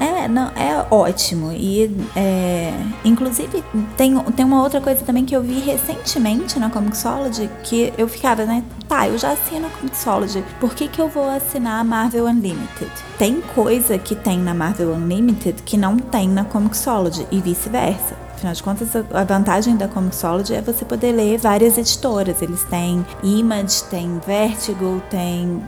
É, 0.00 0.26
não, 0.26 0.48
é 0.56 0.86
ótimo. 0.90 1.52
E, 1.52 1.94
é, 2.16 2.72
inclusive, 3.04 3.62
tem, 3.98 4.18
tem 4.18 4.46
uma 4.46 4.62
outra 4.62 4.80
coisa 4.80 5.04
também 5.04 5.26
que 5.26 5.36
eu 5.36 5.42
vi 5.42 5.60
recentemente 5.60 6.58
na 6.58 6.70
Comixology 6.70 7.50
que 7.62 7.92
eu 7.98 8.08
ficava, 8.08 8.46
né? 8.46 8.64
Tá, 8.88 9.06
eu 9.06 9.18
já 9.18 9.32
assino 9.32 9.66
a 9.66 9.70
Comixology. 9.70 10.42
Por 10.58 10.74
que, 10.74 10.88
que 10.88 11.00
eu 11.00 11.08
vou 11.08 11.28
assinar 11.28 11.80
a 11.80 11.84
Marvel 11.84 12.24
Unlimited? 12.24 12.90
Tem 13.18 13.42
coisa 13.54 13.98
que 13.98 14.14
tem 14.14 14.38
na 14.38 14.54
Marvel 14.54 14.94
Unlimited 14.94 15.62
que 15.62 15.76
não 15.76 15.98
tem 15.98 16.26
na 16.28 16.44
Comixology 16.44 17.26
e 17.30 17.38
vice-versa. 17.38 18.29
Afinal 18.40 18.54
de 18.54 18.62
contas, 18.62 18.88
a 18.96 19.22
vantagem 19.22 19.76
da 19.76 19.86
Comixology 19.86 20.54
é 20.54 20.62
você 20.62 20.82
poder 20.82 21.12
ler 21.12 21.36
várias 21.36 21.76
editoras. 21.76 22.40
Eles 22.40 22.64
têm 22.64 23.04
Image, 23.22 23.84
tem 23.84 24.18
Vertigo, 24.26 25.02
tem 25.10 25.62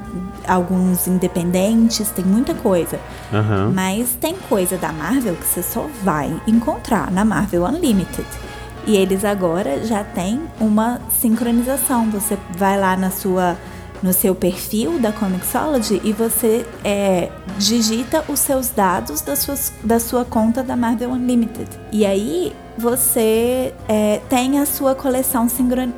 alguns 0.49 1.07
independentes, 1.07 2.09
tem 2.09 2.25
muita 2.25 2.55
coisa. 2.55 2.99
Uhum. 3.31 3.73
Mas 3.75 4.17
tem 4.19 4.35
coisa 4.49 4.79
da 4.79 4.91
Marvel 4.91 5.37
que 5.37 5.45
você 5.45 5.62
só 5.62 5.87
vai 6.02 6.35
encontrar 6.47 7.11
na 7.11 7.26
Marvel 7.26 7.67
Unlimited. 7.67 8.26
E 8.87 8.97
eles 8.97 9.23
agora 9.23 9.85
já 9.85 10.02
têm 10.02 10.41
uma 10.59 10.99
sincronização. 11.11 12.11
Você 12.11 12.38
vai 12.57 12.81
lá 12.81 12.97
na 12.97 13.11
sua 13.11 13.55
no 14.02 14.12
seu 14.12 14.35
perfil 14.35 14.99
da 14.99 15.12
Comixology 15.12 16.00
e 16.02 16.12
você 16.12 16.66
é, 16.85 17.30
digita 17.59 18.25
os 18.28 18.40
seus 18.40 18.71
dados 18.71 19.21
da, 19.21 19.37
suas, 19.37 19.73
da 19.82 20.00
sua 20.00 20.25
conta 20.25 20.62
da 20.62 20.76
Marvel 20.76 21.11
Unlimited. 21.11 21.68
E 21.92 22.04
aí 22.04 22.52
você 22.76 23.73
é, 23.88 24.21
tem 24.28 24.59
a 24.59 24.66
sua 24.66 24.94
coleção 24.94 25.47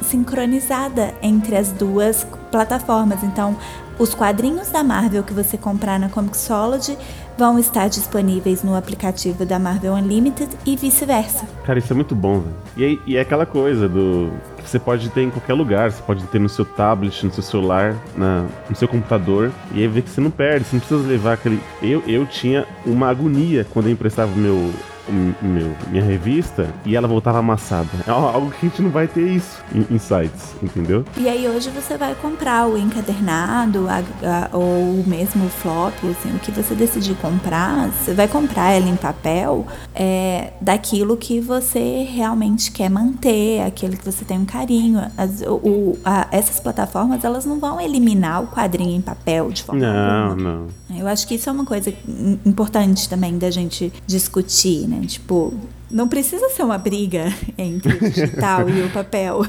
sincronizada 0.03 1.15
entre 1.23 1.57
as 1.57 1.71
duas 1.71 2.27
plataformas. 2.51 3.23
Então, 3.23 3.57
os 3.99 4.13
quadrinhos 4.13 4.71
da 4.71 4.83
Marvel 4.83 5.23
que 5.23 5.33
você 5.33 5.57
comprar 5.57 6.01
na 6.01 6.09
Comixology 6.09 6.99
vão 7.39 7.59
estar 7.59 7.89
disponíveis 7.89 8.63
no 8.63 8.75
aplicativo 8.75 9.45
da 9.45 9.59
Marvel 9.59 9.95
Unlimited 9.95 10.51
e 10.67 10.77
vice-versa. 10.77 11.47
Cara, 11.65 11.79
isso 11.79 11.93
é 11.93 11.97
muito 11.97 12.15
bom, 12.15 12.41
velho. 12.41 12.57
E, 12.77 13.13
e 13.13 13.17
é 13.17 13.21
aquela 13.21 13.47
coisa 13.47 13.89
do 13.89 14.33
você 14.69 14.79
pode 14.79 15.09
ter 15.11 15.23
em 15.23 15.31
qualquer 15.31 15.55
lugar, 15.55 15.91
você 15.91 16.03
pode 16.03 16.25
ter 16.27 16.39
no 16.39 16.49
seu 16.49 16.65
tablet, 16.65 17.25
no 17.25 17.33
seu 17.33 17.43
celular, 17.43 17.97
na, 18.17 18.47
no 18.69 18.77
seu 18.77 18.89
computador, 18.89 19.53
e 19.73 19.81
aí 19.81 19.89
vê 19.89 20.03
que 20.03 20.11
você 20.11 20.21
não 20.21 20.31
perde, 20.31 20.65
você 20.65 20.77
não 20.77 20.81
precisa 20.81 21.09
levar 21.09 21.35
aquele. 21.35 21.61
Eu, 21.83 22.03
eu 22.07 22.27
tinha 22.27 22.67
uma 22.85 23.09
agonia 23.09 23.67
quando 23.73 23.87
eu 23.87 23.93
emprestava 23.93 24.35
meu, 24.35 24.73
meu, 25.11 25.75
minha 25.89 26.03
revista 26.03 26.69
e 26.85 26.97
ela 26.97 27.07
voltava 27.07 27.39
amassada. 27.39 27.89
É 28.07 28.11
algo 28.11 28.51
que 28.51 28.67
a 28.67 28.69
gente 28.69 28.83
não 28.83 28.91
vai 28.91 29.07
ter 29.07 29.27
isso 29.27 29.63
em, 29.75 29.95
em 29.95 29.99
sites, 29.99 30.55
entendeu? 30.63 31.05
E 31.17 31.29
aí 31.29 31.49
hoje 31.49 31.71
você 31.71 31.97
vai 31.97 32.15
comprar 32.15 32.67
o 32.69 32.77
encadernado 32.77 33.87
a, 33.89 33.99
a, 33.99 34.57
ou 34.57 35.05
mesmo 35.07 35.47
o 35.47 35.49
flop, 35.49 35.95
assim, 36.05 36.35
o 36.35 36.39
que 36.39 36.51
você 36.51 36.75
decidir 36.75 37.15
comprar, 37.17 37.91
você 37.91 38.15
vai 38.15 38.29
comprar 38.29 38.73
ela 38.73 38.89
em 38.89 38.97
papel 38.97 39.67
é, 39.95 40.53
daquilo 40.61 41.17
que 41.17 41.41
você 41.41 42.05
realmente 42.11 42.71
quer 42.71 42.89
manter, 42.91 43.63
aquele 43.63 43.97
que 43.97 44.05
você 44.05 44.25
tem 44.25 44.39
um 44.39 44.45
carinho. 44.45 45.01
As, 45.17 45.43
o, 45.43 45.99
a, 46.05 46.29
essas 46.31 46.61
plataformas 46.61 47.25
elas 47.25 47.45
não 47.45 47.59
vão 47.59 47.81
eliminar 47.81 48.43
o 48.43 48.47
quadrinho 48.47 48.97
em 48.97 49.01
papel 49.01 49.51
de 49.51 49.63
forma 49.63 49.81
não, 49.81 50.31
alguma. 50.31 50.67
Não, 50.89 50.99
Eu 50.99 51.07
acho 51.07 51.27
que 51.27 51.35
isso 51.35 51.49
é 51.49 51.53
uma 51.53 51.65
coisa 51.65 51.93
importante 52.45 53.09
também 53.09 53.39
da 53.39 53.51
gente 53.51 53.93
discutir, 54.07 54.89
né? 54.89 54.94
Né? 54.95 55.07
Tipo, 55.07 55.53
não 55.91 56.09
precisa 56.09 56.49
ser 56.51 56.63
uma 56.63 56.79
briga 56.79 57.27
entre 57.59 57.95
o 57.95 58.01
digital 58.01 58.69
e 58.69 58.83
o 58.83 58.91
papel. 58.91 59.45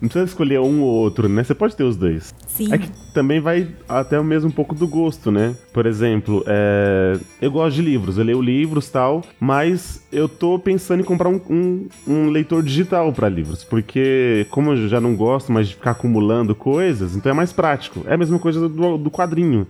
Não 0.00 0.08
precisa 0.08 0.24
escolher 0.26 0.60
um 0.60 0.82
ou 0.82 0.88
outro, 0.88 1.28
né? 1.28 1.42
Você 1.42 1.54
pode 1.54 1.74
ter 1.74 1.84
os 1.84 1.96
dois. 1.96 2.34
Sim. 2.48 2.72
É 2.72 2.78
que 2.78 2.88
também 3.14 3.40
vai 3.40 3.68
até 3.88 4.20
mesmo 4.22 4.48
um 4.50 4.52
pouco 4.52 4.74
do 4.74 4.86
gosto, 4.86 5.30
né? 5.30 5.56
Por 5.72 5.86
exemplo, 5.86 6.44
é... 6.46 7.18
eu 7.40 7.50
gosto 7.50 7.76
de 7.76 7.82
livros, 7.82 8.18
eu 8.18 8.24
leio 8.24 8.42
livros 8.42 8.90
tal, 8.90 9.24
mas 9.40 10.04
eu 10.12 10.28
tô 10.28 10.58
pensando 10.58 11.00
em 11.00 11.04
comprar 11.04 11.28
um, 11.28 11.40
um, 11.48 11.88
um 12.06 12.28
leitor 12.28 12.62
digital 12.62 13.12
para 13.12 13.28
livros, 13.28 13.64
porque 13.64 14.46
como 14.50 14.72
eu 14.72 14.88
já 14.88 15.00
não 15.00 15.14
gosto 15.14 15.52
mais 15.52 15.68
de 15.68 15.74
ficar 15.74 15.92
acumulando 15.92 16.54
coisas, 16.54 17.16
então 17.16 17.30
é 17.30 17.34
mais 17.34 17.52
prático. 17.52 18.02
É 18.06 18.14
a 18.14 18.18
mesma 18.18 18.38
coisa 18.38 18.68
do, 18.68 18.98
do 18.98 19.10
quadrinho. 19.10 19.66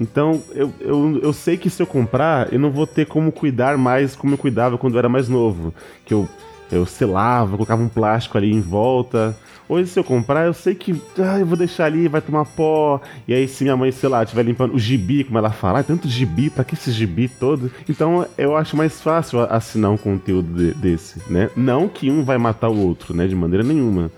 Então, 0.00 0.42
eu, 0.52 0.72
eu, 0.80 1.20
eu 1.22 1.32
sei 1.32 1.56
que 1.56 1.70
se 1.70 1.82
eu 1.82 1.86
comprar, 1.86 2.52
eu 2.52 2.58
não 2.58 2.70
vou 2.70 2.86
ter 2.86 3.06
como 3.06 3.30
cuidar 3.30 3.78
mais 3.78 4.16
como 4.16 4.34
eu 4.34 4.38
cuidava 4.38 4.76
quando 4.76 4.94
eu 4.94 4.98
era 4.98 5.08
mais 5.08 5.28
novo. 5.28 5.72
Que 6.04 6.14
eu, 6.14 6.28
eu 6.70 6.84
selava, 6.84 7.52
colocava 7.52 7.82
um 7.82 7.88
plástico 7.88 8.36
ali 8.36 8.52
em 8.52 8.60
volta. 8.60 9.36
Hoje, 9.66 9.88
se 9.88 9.98
eu 9.98 10.04
comprar, 10.04 10.44
eu 10.44 10.52
sei 10.52 10.74
que 10.74 11.00
ah, 11.18 11.38
eu 11.38 11.46
vou 11.46 11.56
deixar 11.56 11.86
ali, 11.86 12.06
vai 12.06 12.20
tomar 12.20 12.44
pó. 12.44 13.00
E 13.26 13.32
aí, 13.32 13.48
se 13.48 13.64
minha 13.64 13.76
mãe, 13.76 13.90
sei 13.90 14.08
lá, 14.08 14.22
estiver 14.22 14.42
limpando 14.42 14.74
o 14.74 14.78
gibi, 14.78 15.24
como 15.24 15.38
ela 15.38 15.50
fala, 15.50 15.78
ah, 15.78 15.82
tanto 15.82 16.06
gibi, 16.06 16.50
pra 16.50 16.64
que 16.64 16.74
esse 16.74 16.90
gibi 16.90 17.28
todo? 17.28 17.70
Então, 17.88 18.26
eu 18.36 18.56
acho 18.56 18.76
mais 18.76 19.00
fácil 19.00 19.40
assinar 19.40 19.90
um 19.90 19.96
conteúdo 19.96 20.52
de, 20.54 20.74
desse, 20.74 21.18
né? 21.30 21.48
Não 21.56 21.88
que 21.88 22.10
um 22.10 22.22
vai 22.22 22.36
matar 22.36 22.68
o 22.68 22.76
outro, 22.76 23.16
né? 23.16 23.26
De 23.26 23.34
maneira 23.34 23.64
nenhuma. 23.64 24.10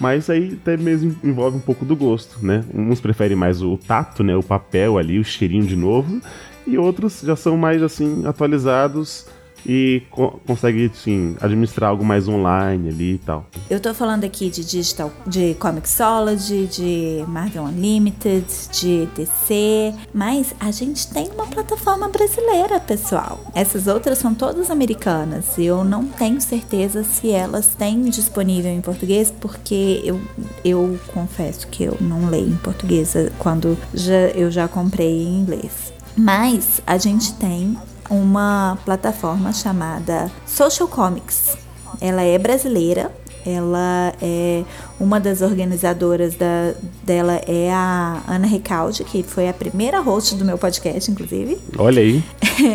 Mas 0.00 0.28
aí 0.28 0.58
até 0.60 0.76
mesmo 0.76 1.16
envolve 1.22 1.56
um 1.56 1.60
pouco 1.60 1.84
do 1.84 1.94
gosto, 1.94 2.44
né? 2.44 2.64
Uns 2.74 3.00
preferem 3.00 3.36
mais 3.36 3.62
o 3.62 3.76
tato, 3.76 4.24
né? 4.24 4.34
O 4.36 4.42
papel 4.42 4.98
ali, 4.98 5.18
o 5.18 5.24
cheirinho 5.24 5.66
de 5.66 5.76
novo. 5.76 6.20
E 6.66 6.78
outros 6.78 7.20
já 7.20 7.36
são 7.36 7.56
mais 7.56 7.82
assim, 7.82 8.26
atualizados 8.26 9.26
e 9.66 10.02
co 10.10 10.40
consegue 10.46 10.90
sim, 10.94 11.36
administrar 11.40 11.90
algo 11.90 12.04
mais 12.04 12.28
online 12.28 12.88
ali 12.88 13.14
e 13.14 13.18
tal. 13.18 13.46
Eu 13.68 13.80
tô 13.80 13.94
falando 13.94 14.24
aqui 14.24 14.50
de 14.50 14.64
digital, 14.64 15.12
de 15.26 15.54
Comixology, 15.54 16.66
de 16.66 17.24
Marvel 17.28 17.64
Unlimited, 17.64 18.44
de 18.72 19.06
DC, 19.14 19.94
mas 20.12 20.54
a 20.58 20.70
gente 20.70 21.08
tem 21.08 21.30
uma 21.30 21.46
plataforma 21.46 22.08
brasileira, 22.08 22.80
pessoal. 22.80 23.40
Essas 23.54 23.86
outras 23.86 24.18
são 24.18 24.34
todas 24.34 24.70
americanas 24.70 25.56
e 25.58 25.64
eu 25.64 25.84
não 25.84 26.06
tenho 26.06 26.40
certeza 26.40 27.02
se 27.04 27.30
elas 27.30 27.66
têm 27.66 28.04
disponível 28.04 28.70
em 28.70 28.80
português, 28.80 29.32
porque 29.40 30.00
eu, 30.04 30.20
eu 30.64 30.98
confesso 31.12 31.66
que 31.68 31.84
eu 31.84 31.96
não 32.00 32.28
leio 32.28 32.48
em 32.48 32.56
português 32.56 33.14
quando 33.38 33.76
já, 33.94 34.28
eu 34.34 34.50
já 34.50 34.68
comprei 34.68 35.22
em 35.22 35.40
inglês. 35.40 35.92
Mas 36.16 36.82
a 36.86 36.98
gente 36.98 37.34
tem 37.34 37.76
uma 38.12 38.78
plataforma 38.84 39.52
chamada 39.52 40.30
Social 40.46 40.86
Comics. 40.86 41.56
Ela 42.00 42.22
é 42.22 42.38
brasileira, 42.38 43.10
ela 43.44 44.14
é 44.20 44.64
uma 45.00 45.18
das 45.18 45.40
organizadoras 45.40 46.34
da, 46.34 46.74
dela 47.02 47.40
é 47.46 47.72
a 47.72 48.22
Ana 48.28 48.46
Recalde, 48.46 49.02
que 49.04 49.22
foi 49.22 49.48
a 49.48 49.54
primeira 49.54 50.00
host 50.00 50.34
do 50.34 50.44
meu 50.44 50.58
podcast, 50.58 51.10
inclusive. 51.10 51.58
Olha 51.76 52.02
aí. 52.02 52.22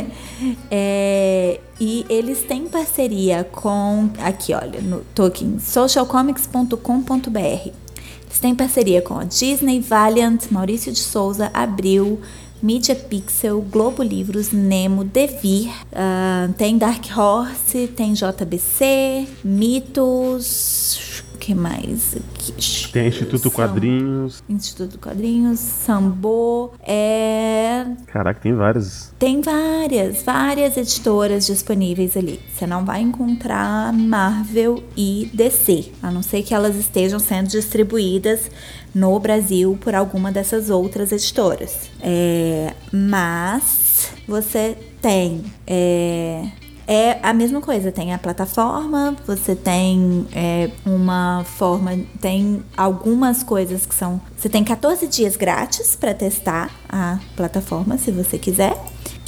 é, 0.72 1.60
e 1.80 2.06
eles 2.10 2.44
têm 2.44 2.68
parceria 2.68 3.44
com 3.44 4.10
aqui, 4.20 4.54
olha, 4.54 4.82
no 4.82 5.02
Tolkien, 5.14 5.60
socialcomics.com.br. 5.60 7.88
Eles 8.28 8.40
têm 8.42 8.54
parceria 8.54 9.02
com 9.02 9.18
a 9.18 9.24
Disney, 9.24 9.80
Valiant, 9.80 10.52
Maurício 10.52 10.92
de 10.92 11.00
Souza, 11.00 11.50
Abril, 11.54 12.20
Media 12.62 12.96
Pixel, 12.96 13.62
Globo 13.62 14.02
Livros, 14.02 14.52
Nemo, 14.52 15.04
Devir, 15.04 15.70
uh, 15.92 16.52
tem 16.54 16.78
Dark 16.78 17.06
Horse, 17.16 17.88
tem 17.88 18.14
JBC, 18.14 19.28
Mitos, 19.44 21.24
que 21.48 21.56
mais? 21.56 22.14
Aqui? 22.18 22.92
Tem 22.92 23.08
Instituto 23.08 23.44
Sam, 23.44 23.56
Quadrinhos. 23.56 24.44
Instituto 24.50 25.00
Quadrinhos, 25.00 25.58
Sambo, 25.60 26.74
é... 26.86 27.86
Caraca, 28.08 28.38
tem 28.42 28.54
várias. 28.54 29.14
Tem 29.18 29.40
várias, 29.40 30.24
várias 30.24 30.76
editoras 30.76 31.46
disponíveis 31.46 32.18
ali. 32.18 32.42
Você 32.54 32.68
não 32.68 32.84
vai 32.84 33.00
encontrar 33.00 33.94
Marvel 33.94 34.84
e 34.98 35.30
DC, 35.34 35.94
a 36.04 36.12
não 36.12 36.22
ser 36.22 36.44
que 36.44 36.54
elas 36.54 36.76
estejam 36.76 37.18
sendo 37.18 37.48
distribuídas 37.48 38.52
no 38.94 39.18
Brasil 39.18 39.78
por 39.80 39.96
alguma 39.96 40.34
dessas 40.34 40.70
outras 40.70 41.14
editoras. 41.14 41.90
É, 42.02 42.74
mas 42.92 44.12
você 44.28 44.78
tem 45.02 45.46
é, 45.66 46.46
é 46.88 47.20
a 47.22 47.34
mesma 47.34 47.60
coisa, 47.60 47.92
tem 47.92 48.14
a 48.14 48.18
plataforma, 48.18 49.14
você 49.28 49.54
tem 49.54 50.26
é, 50.34 50.72
uma 50.86 51.44
forma, 51.44 51.92
tem 52.22 52.64
algumas 52.78 53.44
coisas 53.44 53.86
que 53.86 53.94
são. 53.94 54.22
Você 54.38 54.48
tem 54.48 54.64
14 54.64 55.06
dias 55.06 55.36
grátis 55.36 55.98
para 55.98 56.14
testar 56.14 56.72
a 56.88 57.20
plataforma, 57.36 57.98
se 57.98 58.10
você 58.10 58.38
quiser. 58.38 58.78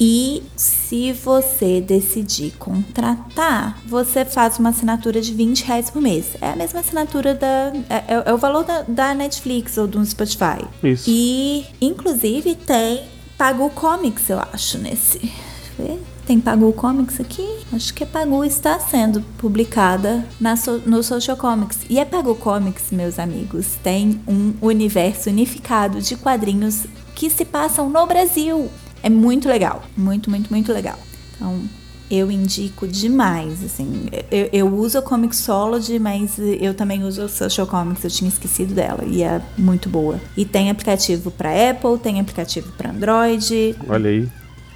E 0.02 0.42
se 0.56 1.12
você 1.12 1.78
decidir 1.78 2.52
contratar, 2.52 3.78
você 3.86 4.24
faz 4.24 4.58
uma 4.58 4.70
assinatura 4.70 5.20
de 5.20 5.34
20 5.34 5.64
reais 5.64 5.90
por 5.90 6.00
mês. 6.00 6.30
É 6.40 6.48
a 6.48 6.56
mesma 6.56 6.80
assinatura 6.80 7.34
da. 7.34 7.72
É, 7.90 8.14
é, 8.14 8.22
é 8.24 8.32
o 8.32 8.38
valor 8.38 8.64
da, 8.64 8.80
da, 8.88 9.14
Netflix 9.14 9.76
ou 9.76 9.86
do 9.86 10.02
Spotify. 10.06 10.64
Isso. 10.82 11.04
E, 11.06 11.66
inclusive, 11.82 12.54
tem 12.54 13.04
Pago 13.36 13.68
Comics, 13.70 14.30
eu 14.30 14.38
acho, 14.38 14.78
nesse. 14.78 15.18
Deixa 15.18 15.34
eu 15.78 15.86
ver. 15.86 16.09
Tem 16.30 16.38
Pagu 16.38 16.72
Comics 16.72 17.18
aqui? 17.18 17.44
Acho 17.72 17.92
que 17.92 18.04
a 18.04 18.06
Pagu 18.06 18.44
está 18.44 18.78
sendo 18.78 19.20
publicada 19.36 20.24
na 20.40 20.54
so, 20.54 20.80
no 20.86 21.02
Social 21.02 21.36
Comics. 21.36 21.80
E 21.90 21.98
a 21.98 22.06
Pagu 22.06 22.36
Comics, 22.36 22.92
meus 22.92 23.18
amigos, 23.18 23.74
tem 23.82 24.20
um 24.28 24.54
universo 24.62 25.28
unificado 25.28 26.00
de 26.00 26.14
quadrinhos 26.14 26.86
que 27.16 27.28
se 27.28 27.44
passam 27.44 27.90
no 27.90 28.06
Brasil. 28.06 28.70
É 29.02 29.10
muito 29.10 29.48
legal. 29.48 29.82
Muito, 29.96 30.30
muito, 30.30 30.50
muito 30.50 30.72
legal. 30.72 31.00
Então, 31.34 31.62
eu 32.08 32.30
indico 32.30 32.86
demais, 32.86 33.64
assim. 33.64 34.06
Eu, 34.30 34.50
eu 34.52 34.72
uso 34.72 34.98
a 34.98 35.02
Comixology, 35.02 35.98
mas 35.98 36.38
eu 36.38 36.74
também 36.74 37.02
uso 37.02 37.24
o 37.24 37.28
Social 37.28 37.66
Comics, 37.66 38.04
eu 38.04 38.10
tinha 38.10 38.28
esquecido 38.28 38.72
dela 38.72 39.04
e 39.04 39.24
é 39.24 39.42
muito 39.58 39.88
boa. 39.88 40.20
E 40.36 40.44
tem 40.44 40.70
aplicativo 40.70 41.32
para 41.32 41.70
Apple, 41.70 41.98
tem 41.98 42.20
aplicativo 42.20 42.70
para 42.78 42.90
Android. 42.90 43.74
Olha 43.88 44.10
aí. 44.10 44.28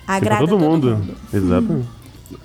Agrada 0.06 0.40
todo, 0.40 0.50
todo 0.50 0.60
mundo. 0.60 0.90
mundo. 0.96 1.14
Exatamente. 1.32 1.88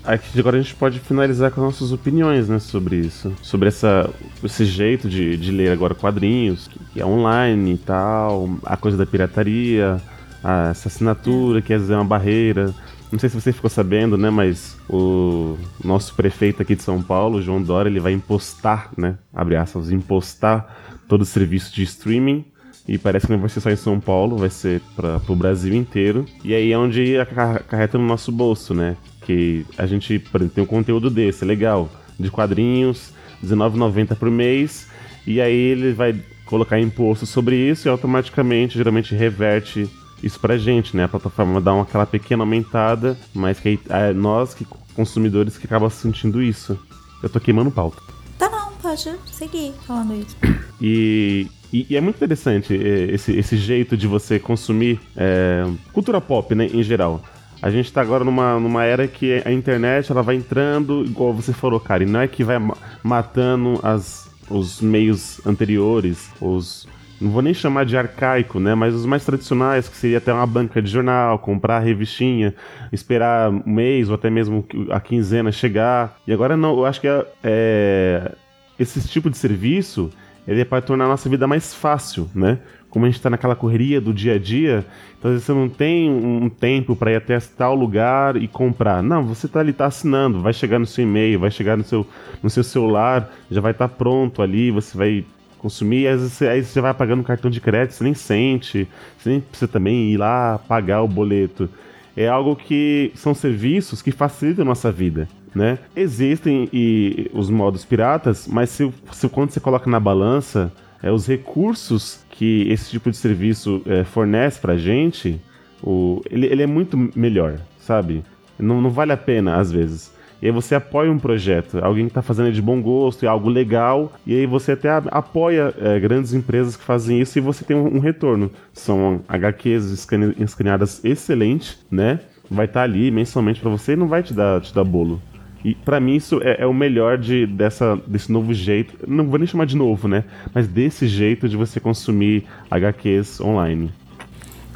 Aqui 0.03 0.39
agora 0.39 0.57
a 0.57 0.61
gente 0.61 0.75
pode 0.75 0.99
finalizar 0.99 1.51
com 1.51 1.61
nossas 1.61 1.91
opiniões, 1.91 2.47
né, 2.47 2.59
sobre 2.59 2.97
isso. 2.97 3.33
Sobre 3.41 3.69
essa, 3.69 4.09
esse 4.43 4.65
jeito 4.65 5.09
de, 5.09 5.35
de 5.37 5.51
ler 5.51 5.71
agora 5.71 5.95
quadrinhos, 5.95 6.67
que, 6.93 6.99
é 6.99 7.05
online 7.05 7.73
e 7.73 7.77
tal, 7.77 8.49
a 8.63 8.77
coisa 8.77 8.97
da 8.97 9.05
pirataria, 9.05 10.01
a, 10.43 10.69
essa 10.69 10.87
assinatura 10.87 11.61
que 11.61 11.73
às 11.73 11.81
vezes 11.81 11.91
é 11.91 11.95
uma 11.95 12.05
barreira. 12.05 12.73
Não 13.11 13.17
sei 13.17 13.29
se 13.29 13.39
você 13.39 13.51
ficou 13.51 13.69
sabendo, 13.69 14.17
né, 14.17 14.29
mas 14.29 14.77
o 14.87 15.57
nosso 15.83 16.13
prefeito 16.13 16.61
aqui 16.61 16.75
de 16.75 16.83
São 16.83 17.01
Paulo, 17.01 17.41
João 17.41 17.61
Dória, 17.61 17.89
ele 17.89 17.99
vai 17.99 18.13
impostar, 18.13 18.91
né, 18.95 19.17
abre 19.33 19.55
aspas, 19.55 19.91
impostar 19.91 20.99
todo 21.07 21.21
o 21.21 21.25
serviço 21.25 21.73
de 21.73 21.83
streaming 21.83 22.45
e 22.89 22.97
parece 22.97 23.27
que 23.27 23.31
não 23.31 23.39
vai 23.39 23.49
ser 23.49 23.61
só 23.61 23.69
em 23.69 23.75
São 23.75 23.99
Paulo, 23.99 24.35
vai 24.35 24.49
ser 24.49 24.81
para 24.95 25.21
o 25.27 25.35
Brasil 25.35 25.75
inteiro. 25.75 26.25
E 26.43 26.55
aí 26.55 26.71
é 26.71 26.77
onde 26.77 27.19
acarreta 27.19 27.99
no 27.99 28.07
nosso 28.07 28.31
bolso, 28.31 28.73
né? 28.73 28.97
Que 29.21 29.63
a 29.77 29.85
gente, 29.85 30.15
exemplo, 30.15 30.49
tem 30.49 30.63
um 30.63 30.67
conteúdo 30.67 31.07
desse, 31.07 31.45
legal, 31.45 31.87
de 32.19 32.31
quadrinhos, 32.31 33.13
R$19,90 33.43 34.15
por 34.15 34.31
mês, 34.31 34.87
e 35.27 35.39
aí 35.39 35.55
ele 35.55 35.93
vai 35.93 36.19
colocar 36.47 36.79
imposto 36.79 37.27
sobre 37.27 37.55
isso 37.55 37.87
e 37.87 37.89
automaticamente, 37.89 38.75
geralmente, 38.75 39.13
reverte 39.13 39.87
isso 40.23 40.39
pra 40.39 40.57
gente, 40.57 40.97
né? 40.97 41.03
A 41.03 41.07
plataforma 41.07 41.61
dá 41.61 41.71
uma, 41.71 41.83
aquela 41.83 42.07
pequena 42.07 42.41
aumentada, 42.41 43.15
mas 43.35 43.59
que 43.59 43.69
aí, 43.69 43.79
é 43.89 44.13
nós, 44.13 44.55
que 44.55 44.65
consumidores, 44.95 45.59
que 45.59 45.67
acabam 45.67 45.91
sentindo 45.91 46.41
isso. 46.41 46.75
Eu 47.21 47.29
tô 47.29 47.39
queimando 47.39 47.69
pauta. 47.69 48.01
Tá 48.39 48.49
não, 48.49 48.71
pode 48.81 49.15
seguir 49.27 49.73
falando 49.85 50.15
isso. 50.15 50.35
E, 50.81 51.47
e, 51.71 51.85
e, 51.89 51.95
é 51.95 52.01
muito 52.01 52.15
interessante 52.15 52.73
é, 52.73 53.13
esse, 53.13 53.31
esse 53.37 53.57
jeito 53.57 53.95
de 53.95 54.07
você 54.07 54.39
consumir 54.39 54.99
é, 55.15 55.65
cultura 55.93 56.19
pop, 56.19 56.53
né, 56.55 56.65
em 56.65 56.83
geral. 56.83 57.21
A 57.61 57.69
gente 57.69 57.91
tá 57.91 58.01
agora 58.01 58.23
numa, 58.23 58.59
numa 58.59 58.85
era 58.85 59.07
que 59.07 59.41
a 59.45 59.51
internet 59.51 60.11
ela 60.11 60.23
vai 60.23 60.35
entrando, 60.35 61.03
igual 61.05 61.33
você 61.33 61.51
falou, 61.51 61.79
cara, 61.79 62.03
e 62.03 62.05
não 62.05 62.21
é 62.21 62.27
que 62.27 62.43
vai 62.43 62.57
matando 63.03 63.79
as, 63.83 64.29
os 64.49 64.81
meios 64.81 65.45
anteriores, 65.45 66.31
os. 66.41 66.87
Não 67.19 67.31
vou 67.31 67.41
nem 67.41 67.53
chamar 67.53 67.85
de 67.85 67.97
arcaico, 67.97 68.61
né? 68.61 68.73
Mas 68.73 68.95
os 68.95 69.05
mais 69.05 69.25
tradicionais, 69.25 69.89
que 69.89 69.97
seria 69.97 70.19
até 70.19 70.31
uma 70.31 70.47
banca 70.47 70.81
de 70.81 70.89
jornal, 70.89 71.37
comprar 71.37 71.75
a 71.75 71.79
revistinha, 71.79 72.55
esperar 72.93 73.49
um 73.49 73.61
mês 73.65 74.07
ou 74.07 74.15
até 74.15 74.29
mesmo 74.29 74.65
a 74.89 75.01
quinzena 75.01 75.51
chegar. 75.51 76.17
E 76.25 76.31
agora 76.31 76.55
não, 76.55 76.77
eu 76.77 76.85
acho 76.85 77.01
que 77.01 77.09
é, 77.09 77.25
é 77.43 78.31
esse 78.79 79.05
tipo 79.05 79.29
de 79.29 79.37
serviço 79.37 80.09
ele 80.49 80.61
é 80.61 80.65
para 80.65 80.81
tornar 80.81 81.05
a 81.05 81.09
nossa 81.09 81.29
vida 81.29 81.45
mais 81.45 81.75
fácil, 81.75 82.27
né? 82.33 82.57
Como 82.89 83.05
a 83.05 83.07
gente 83.07 83.17
está 83.17 83.29
naquela 83.29 83.55
correria 83.55 84.01
do 84.01 84.11
dia 84.11 84.33
a 84.33 84.39
dia, 84.39 84.83
então 85.17 85.29
às 85.29 85.35
vezes 85.35 85.45
você 85.45 85.53
não 85.53 85.69
tem 85.69 86.09
um 86.09 86.49
tempo 86.49 86.95
para 86.95 87.11
ir 87.11 87.17
até 87.17 87.39
tal 87.39 87.75
lugar 87.75 88.35
e 88.35 88.47
comprar. 88.47 89.03
Não, 89.03 89.23
você 89.23 89.45
está 89.45 89.59
ali, 89.59 89.69
está 89.69 89.85
assinando, 89.85 90.41
vai 90.41 90.51
chegar 90.51 90.79
no 90.79 90.87
seu 90.87 91.03
e-mail, 91.03 91.39
vai 91.39 91.51
chegar 91.51 91.77
no 91.77 91.83
seu, 91.83 92.05
no 92.41 92.49
seu 92.49 92.63
celular, 92.63 93.31
já 93.51 93.61
vai 93.61 93.73
estar 93.73 93.87
tá 93.87 93.93
pronto 93.93 94.41
ali, 94.41 94.71
você 94.71 94.97
vai 94.97 95.23
consumir, 95.59 96.07
às 96.07 96.21
vezes 96.21 96.41
aí 96.41 96.63
você 96.63 96.81
vai 96.81 96.95
pagando 96.95 97.21
cartão 97.21 97.51
de 97.51 97.61
crédito, 97.61 97.93
você 97.93 98.03
nem 98.03 98.15
sente, 98.15 98.87
você 99.19 99.29
nem 99.29 99.41
precisa 99.41 99.67
também 99.67 100.13
ir 100.13 100.17
lá 100.17 100.57
pagar 100.57 101.03
o 101.03 101.07
boleto. 101.07 101.69
É 102.17 102.27
algo 102.27 102.55
que 102.55 103.11
são 103.13 103.35
serviços 103.35 104.01
que 104.01 104.11
facilitam 104.11 104.63
a 104.63 104.65
nossa 104.65 104.91
vida 104.91 105.27
né? 105.53 105.79
Existem 105.95 106.69
e, 106.71 107.29
os 107.33 107.49
modos 107.49 107.85
piratas, 107.85 108.47
mas 108.47 108.69
se, 108.69 108.93
se 109.11 109.27
quando 109.29 109.51
você 109.51 109.59
coloca 109.59 109.89
na 109.89 109.99
balança 109.99 110.71
é, 111.01 111.11
os 111.11 111.27
recursos 111.27 112.23
que 112.29 112.67
esse 112.69 112.89
tipo 112.91 113.09
de 113.09 113.17
serviço 113.17 113.81
é, 113.85 114.03
fornece 114.03 114.59
pra 114.59 114.77
gente, 114.77 115.39
o, 115.83 116.21
ele, 116.29 116.47
ele 116.47 116.63
é 116.63 116.67
muito 116.67 116.97
melhor, 117.15 117.59
sabe? 117.79 118.23
Não, 118.57 118.81
não 118.81 118.89
vale 118.89 119.11
a 119.11 119.17
pena, 119.17 119.57
às 119.57 119.71
vezes. 119.71 120.11
E 120.41 120.45
aí 120.45 120.51
você 120.51 120.73
apoia 120.73 121.11
um 121.11 121.19
projeto, 121.19 121.79
alguém 121.83 122.05
que 122.05 122.11
está 122.11 122.21
fazendo 122.21 122.51
de 122.51 122.61
bom 122.61 122.81
gosto, 122.81 123.25
é 123.25 123.27
algo 123.27 123.49
legal, 123.49 124.13
e 124.25 124.33
aí 124.33 124.45
você 124.45 124.71
até 124.71 124.89
apoia 124.89 125.73
é, 125.77 125.99
grandes 125.99 126.33
empresas 126.33 126.77
que 126.77 126.83
fazem 126.83 127.19
isso 127.19 127.37
e 127.37 127.41
você 127.41 127.65
tem 127.65 127.75
um, 127.75 127.97
um 127.97 127.99
retorno. 127.99 128.49
São 128.73 129.21
HQs 129.27 130.07
escaneadas 130.39 131.03
excelentes, 131.03 131.85
né? 131.91 132.21
Vai 132.49 132.65
estar 132.65 132.79
tá 132.79 132.83
ali 132.83 133.11
mensalmente 133.11 133.59
para 133.59 133.69
você 133.69 133.93
e 133.93 133.95
não 133.97 134.07
vai 134.07 134.23
te 134.23 134.33
dar, 134.33 134.61
te 134.61 134.73
dar 134.73 134.83
bolo. 134.83 135.21
E 135.63 135.75
para 135.75 135.99
mim 135.99 136.15
isso 136.15 136.39
é, 136.41 136.61
é, 136.61 136.65
o 136.65 136.73
melhor 136.73 137.17
de, 137.17 137.45
dessa, 137.45 137.99
desse 138.07 138.31
novo 138.31 138.53
jeito. 138.53 138.95
Não 139.07 139.25
vou 139.25 139.37
nem 139.37 139.47
chamar 139.47 139.65
de 139.65 139.75
novo, 139.75 140.07
né? 140.07 140.23
Mas 140.53 140.67
desse 140.67 141.07
jeito 141.07 141.47
de 141.49 141.57
você 141.57 141.79
consumir 141.79 142.45
HQs 142.69 143.41
online. 143.41 143.91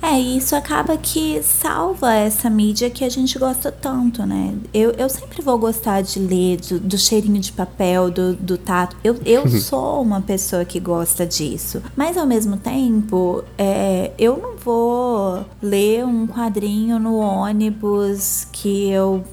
É, 0.04 0.20
e 0.20 0.38
isso 0.38 0.54
acaba 0.54 0.98
que 0.98 1.42
salva 1.42 2.14
essa 2.14 2.50
mídia 2.50 2.90
que 2.90 3.06
a 3.06 3.10
gente 3.10 3.40
gosta 3.40 3.72
tanto, 3.72 4.26
né? 4.26 4.54
Eu, 4.74 4.92
eu 4.92 5.08
sempre 5.08 5.42
vou 5.42 5.58
gostar 5.58 6.02
de 6.02 6.20
ler, 6.20 6.58
do, 6.58 6.78
do 6.78 6.98
cheirinho 6.98 7.40
de 7.40 7.54
papel, 7.54 8.12
do, 8.12 8.34
do 8.34 8.58
tato. 8.58 8.98
Eu, 9.02 9.18
eu 9.26 9.48
sou 9.62 10.02
uma 10.02 10.20
pessoa 10.20 10.66
que 10.66 10.78
gosta 10.78 11.26
disso. 11.26 11.82
Mas 11.96 12.18
ao 12.18 12.28
mesmo 12.28 12.58
tempo, 12.58 13.46
é, 13.58 14.12
eu 14.20 14.38
não 14.38 14.58
vou 14.58 15.46
ler 15.62 16.06
um 16.06 16.28
quadrinho 16.28 17.00
no 17.00 17.16
ônibus 17.16 18.46
que 18.52 18.90
eu 18.90 19.24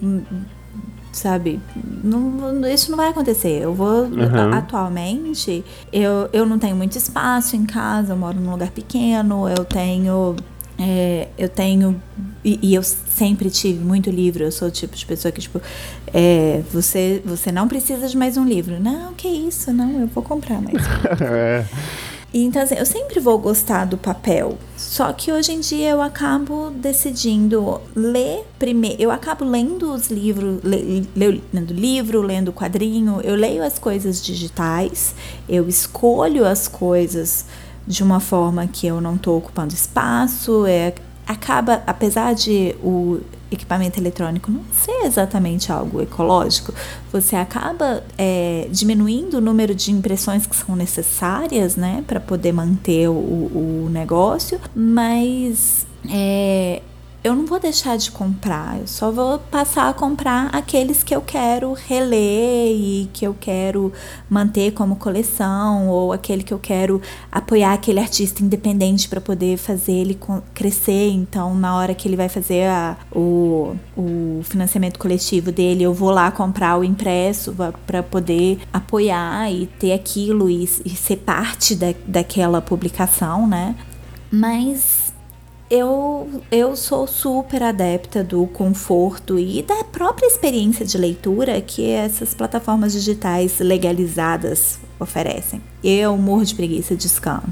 sabe? 1.12 1.60
Não, 2.02 2.66
isso 2.66 2.90
não 2.90 2.96
vai 2.96 3.08
acontecer. 3.08 3.62
Eu 3.62 3.74
vou. 3.74 4.04
Uhum. 4.04 4.52
Atualmente, 4.52 5.64
eu, 5.92 6.28
eu 6.32 6.46
não 6.46 6.58
tenho 6.58 6.76
muito 6.76 6.96
espaço 6.96 7.56
em 7.56 7.64
casa, 7.64 8.12
eu 8.12 8.16
moro 8.16 8.38
num 8.38 8.52
lugar 8.52 8.70
pequeno, 8.70 9.48
eu 9.48 9.64
tenho. 9.64 10.36
É, 10.78 11.28
eu 11.36 11.48
tenho. 11.48 12.00
E, 12.42 12.58
e, 12.62 12.74
eu 12.74 12.82
sempre 12.82 13.50
tive 13.50 13.84
muito 13.84 14.10
livro. 14.10 14.42
Eu 14.42 14.50
sou 14.50 14.68
o 14.68 14.70
tipo 14.70 14.96
de 14.96 15.04
pessoa 15.04 15.30
que, 15.30 15.40
tipo, 15.40 15.60
é, 16.06 16.62
você, 16.72 17.20
você 17.24 17.52
não 17.52 17.68
precisa 17.68 18.08
de 18.08 18.16
mais 18.16 18.38
um 18.38 18.44
livro. 18.46 18.80
Não, 18.80 19.12
que 19.12 19.28
isso, 19.28 19.72
não, 19.74 20.00
eu 20.00 20.06
vou 20.06 20.22
comprar 20.22 20.60
mais. 20.60 20.82
é. 21.20 21.66
Então, 22.32 22.62
assim, 22.62 22.76
eu 22.76 22.86
sempre 22.86 23.18
vou 23.18 23.38
gostar 23.38 23.84
do 23.84 23.98
papel. 23.98 24.56
Só 24.76 25.12
que 25.12 25.32
hoje 25.32 25.52
em 25.52 25.60
dia 25.60 25.90
eu 25.90 26.00
acabo 26.00 26.70
decidindo 26.70 27.80
ler 27.94 28.46
primeiro. 28.58 29.02
Eu 29.02 29.10
acabo 29.10 29.44
lendo 29.44 29.92
os 29.92 30.08
livros, 30.10 30.62
le, 30.62 31.08
le, 31.14 31.42
lendo 31.52 31.74
livro, 31.74 32.22
lendo 32.22 32.52
quadrinho. 32.52 33.20
Eu 33.22 33.34
leio 33.34 33.64
as 33.64 33.78
coisas 33.78 34.22
digitais, 34.22 35.14
eu 35.48 35.68
escolho 35.68 36.46
as 36.46 36.68
coisas 36.68 37.46
de 37.86 38.02
uma 38.02 38.20
forma 38.20 38.66
que 38.68 38.86
eu 38.86 39.00
não 39.00 39.16
estou 39.16 39.36
ocupando 39.36 39.74
espaço. 39.74 40.66
É, 40.66 40.94
acaba, 41.26 41.82
apesar 41.86 42.34
de 42.34 42.76
o 42.82 43.20
equipamento 43.50 43.98
eletrônico 43.98 44.50
não 44.50 44.62
ser 44.72 45.04
exatamente 45.04 45.72
algo 45.72 46.00
ecológico, 46.00 46.72
você 47.12 47.36
acaba 47.36 48.04
é, 48.16 48.68
diminuindo 48.70 49.38
o 49.38 49.40
número 49.40 49.74
de 49.74 49.90
impressões 49.90 50.46
que 50.46 50.54
são 50.54 50.76
necessárias, 50.76 51.76
né, 51.76 52.04
para 52.06 52.20
poder 52.20 52.52
manter 52.52 53.08
o, 53.08 53.12
o 53.12 53.88
negócio, 53.90 54.60
mas 54.74 55.86
é, 56.08 56.82
eu 57.22 57.34
não 57.34 57.44
vou 57.44 57.60
deixar 57.60 57.98
de 57.98 58.10
comprar, 58.10 58.78
eu 58.80 58.86
só 58.86 59.10
vou 59.10 59.38
passar 59.38 59.90
a 59.90 59.92
comprar 59.92 60.46
aqueles 60.54 61.02
que 61.02 61.14
eu 61.14 61.20
quero 61.20 61.74
reler 61.74 62.72
e 62.72 63.10
que 63.12 63.26
eu 63.26 63.36
quero 63.38 63.92
manter 64.28 64.72
como 64.72 64.96
coleção, 64.96 65.88
ou 65.88 66.14
aquele 66.14 66.42
que 66.42 66.54
eu 66.54 66.58
quero 66.58 67.00
apoiar 67.30 67.74
aquele 67.74 68.00
artista 68.00 68.42
independente 68.42 69.06
para 69.06 69.20
poder 69.20 69.58
fazer 69.58 69.92
ele 69.92 70.18
crescer. 70.54 71.10
Então, 71.10 71.54
na 71.54 71.76
hora 71.76 71.94
que 71.94 72.08
ele 72.08 72.16
vai 72.16 72.28
fazer 72.30 72.66
a, 72.66 72.96
o, 73.12 73.76
o 73.94 74.40
financiamento 74.44 74.98
coletivo 74.98 75.52
dele, 75.52 75.82
eu 75.82 75.92
vou 75.92 76.10
lá 76.10 76.30
comprar 76.30 76.78
o 76.78 76.84
impresso 76.84 77.54
para 77.86 78.02
poder 78.02 78.60
apoiar 78.72 79.52
e 79.52 79.66
ter 79.66 79.92
aquilo 79.92 80.48
e, 80.48 80.64
e 80.64 80.90
ser 80.90 81.16
parte 81.16 81.74
da, 81.74 81.92
daquela 82.06 82.62
publicação, 82.62 83.46
né? 83.46 83.74
Mas 84.32 84.99
eu, 85.70 86.42
eu 86.50 86.74
sou 86.74 87.06
super 87.06 87.62
adepta 87.62 88.24
do 88.24 88.44
conforto 88.48 89.38
e 89.38 89.62
da 89.62 89.84
própria 89.84 90.26
experiência 90.26 90.84
de 90.84 90.98
leitura 90.98 91.60
que 91.60 91.88
essas 91.88 92.34
plataformas 92.34 92.92
digitais 92.92 93.60
legalizadas 93.60 94.80
oferecem. 94.98 95.62
Eu 95.82 96.16
morro 96.16 96.44
de 96.44 96.56
preguiça 96.56 96.96
de 96.96 97.08
scan. 97.08 97.42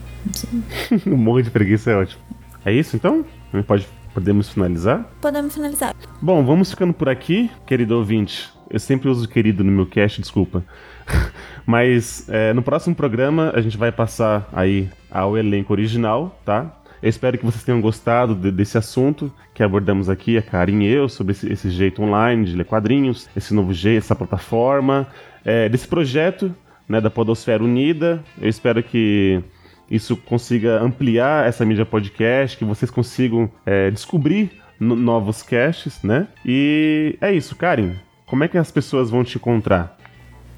morro 1.07 1.43
de 1.43 1.51
preguiça 1.51 1.93
é 1.93 1.97
ótimo. 1.97 2.21
É 2.65 2.73
isso 2.73 2.97
então? 2.97 3.25
Pode, 3.67 3.87
podemos 4.13 4.49
finalizar? 4.49 5.09
Podemos 5.21 5.55
finalizar. 5.55 5.95
Bom, 6.21 6.45
vamos 6.45 6.71
ficando 6.71 6.93
por 6.93 7.09
aqui, 7.09 7.49
querido 7.65 7.97
ouvinte. 7.97 8.51
Eu 8.69 8.81
sempre 8.81 9.09
uso 9.09 9.29
querido 9.29 9.63
no 9.63 9.71
meu 9.71 9.87
cast, 9.87 10.21
desculpa. 10.21 10.65
Mas 11.65 12.29
é, 12.29 12.53
no 12.53 12.63
próximo 12.63 12.97
programa 12.97 13.53
a 13.55 13.61
gente 13.61 13.79
vai 13.79 13.93
passar 13.93 14.49
aí 14.53 14.91
ao 15.11 15.39
elenco 15.39 15.73
original, 15.73 16.39
tá? 16.45 16.78
Eu 17.03 17.09
espero 17.09 17.39
que 17.39 17.45
vocês 17.45 17.63
tenham 17.63 17.81
gostado 17.81 18.35
de, 18.35 18.51
desse 18.51 18.77
assunto 18.77 19.33
que 19.55 19.63
abordamos 19.63 20.09
aqui, 20.09 20.37
a 20.37 20.43
Karin 20.43 20.83
e 20.83 20.89
eu, 20.89 21.09
sobre 21.09 21.33
esse, 21.33 21.53
esse, 21.53 21.71
jeito 21.71 22.03
online 22.03 22.45
de 22.45 22.57
ler 22.57 22.65
quadrinhos, 22.65 23.29
esse 23.37 23.55
novo 23.55 23.73
jeito, 23.73 23.99
essa 23.99 24.15
plataforma, 24.15 25.07
é, 25.45 25.69
desse 25.69 25.87
projeto 25.87 26.55
né, 26.89 27.01
da 27.01 27.11
Podosfera 27.11 27.63
Unida. 27.63 28.23
Eu 28.41 28.49
espero 28.49 28.83
que 28.83 29.43
isso 29.91 30.17
consiga 30.17 30.81
ampliar 30.81 31.47
essa 31.47 31.65
mídia 31.65 31.87
podcast, 31.87 32.57
que 32.57 32.65
vocês 32.65 32.91
consigam 32.91 33.51
é, 33.65 33.91
descobrir 33.91 34.51
novos 34.81 35.43
casts, 35.43 36.03
né? 36.03 36.29
E 36.45 37.17
é 37.21 37.33
isso, 37.33 37.57
Karin. 37.57 37.97
Como 38.27 38.45
é 38.45 38.49
que 38.49 38.59
as 38.59 38.71
pessoas 38.71 39.11
vão 39.11 39.25
te 39.25 39.37
encontrar? 39.37 39.99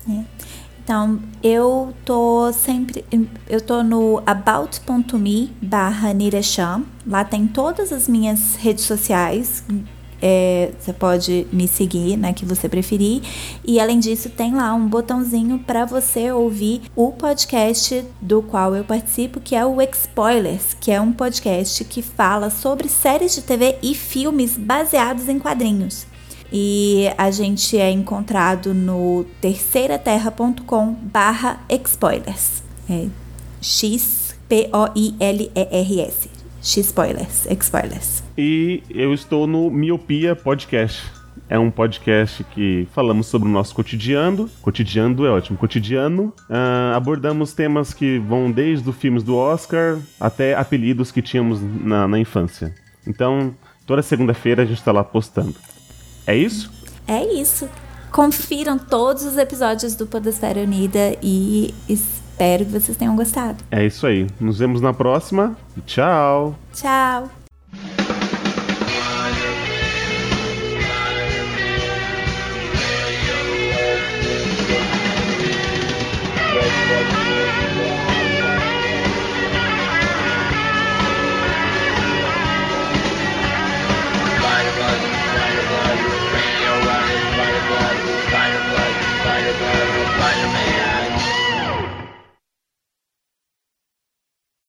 É. 0.09 0.50
Então, 0.91 1.21
eu 1.41 1.95
tô 2.05 2.53
sempre. 2.53 3.05
Eu 3.49 3.61
tô 3.61 3.81
no 3.81 4.21
about.me 4.27 5.53
barra 5.63 6.13
Niresham. 6.13 6.85
Lá 7.07 7.23
tem 7.23 7.47
todas 7.47 7.93
as 7.93 8.09
minhas 8.09 8.57
redes 8.57 8.87
sociais. 8.87 9.63
É, 10.21 10.73
você 10.77 10.93
pode 10.93 11.47
me 11.53 11.69
seguir, 11.69 12.17
né, 12.17 12.33
que 12.33 12.45
você 12.45 12.69
preferir. 12.69 13.23
E 13.65 13.79
além 13.79 14.01
disso, 14.01 14.31
tem 14.31 14.53
lá 14.53 14.75
um 14.75 14.89
botãozinho 14.89 15.61
para 15.61 15.85
você 15.85 16.33
ouvir 16.33 16.83
o 16.97 17.13
podcast 17.13 18.05
do 18.21 18.43
qual 18.43 18.75
eu 18.75 18.83
participo, 18.83 19.39
que 19.39 19.55
é 19.55 19.65
o 19.65 19.81
Expoilers, 19.81 20.75
que 20.75 20.91
é 20.91 21.01
um 21.01 21.13
podcast 21.13 21.85
que 21.85 22.03
fala 22.03 22.51
sobre 22.51 22.89
séries 22.89 23.37
de 23.37 23.43
TV 23.43 23.79
e 23.81 23.95
filmes 23.95 24.59
baseados 24.59 25.29
em 25.29 25.39
quadrinhos. 25.39 26.10
E 26.53 27.09
a 27.17 27.31
gente 27.31 27.79
é 27.79 27.91
encontrado 27.91 28.75
no 28.75 29.25
terceiraterra.com 29.41 30.95
barra 30.95 31.61
spoilers. 31.69 32.63
É 32.89 33.07
X-P-O-I-L-E-R-S. 33.61 34.31
X-Spoilers, 36.63 37.47
spoilers. 37.47 38.23
E 38.37 38.83
eu 38.91 39.15
estou 39.15 39.47
no 39.47 39.71
Miopia 39.71 40.37
Podcast. 40.37 41.11
É 41.49 41.59
um 41.59 41.71
podcast 41.71 42.45
que 42.45 42.87
falamos 42.93 43.27
sobre 43.27 43.49
o 43.49 43.51
nosso 43.51 43.75
cotidiano. 43.75 44.49
Cotidiano 44.61 45.25
é 45.25 45.31
ótimo. 45.31 45.57
Cotidiano. 45.59 46.33
Uh, 46.49 46.95
abordamos 46.95 47.53
temas 47.55 47.95
que 47.95 48.19
vão 48.19 48.51
desde 48.53 48.89
os 48.89 48.97
filmes 48.97 49.23
do 49.23 49.37
Oscar 49.37 49.99
até 50.21 50.55
apelidos 50.55 51.11
que 51.11 51.23
tínhamos 51.23 51.61
na, 51.61 52.07
na 52.07 52.19
infância. 52.19 52.75
Então, 53.07 53.55
toda 53.87 54.03
segunda-feira 54.03 54.63
a 54.63 54.67
gente 54.67 54.79
está 54.79 54.93
lá 54.93 55.03
postando. 55.03 55.55
É 56.27 56.37
isso? 56.37 56.71
É 57.07 57.25
isso. 57.35 57.69
Confiram 58.11 58.79
todos 58.79 59.25
os 59.25 59.37
episódios 59.37 59.95
do 59.95 60.07
Podosfera 60.07 60.61
Unida 60.61 61.17
e 61.23 61.73
espero 61.89 62.65
que 62.65 62.73
vocês 62.73 62.97
tenham 62.97 63.15
gostado. 63.15 63.63
É 63.71 63.85
isso 63.85 64.07
aí. 64.07 64.27
Nos 64.41 64.59
vemos 64.59 64.81
na 64.81 64.93
próxima. 64.93 65.57
Tchau. 65.87 66.57
Tchau. 66.73 67.40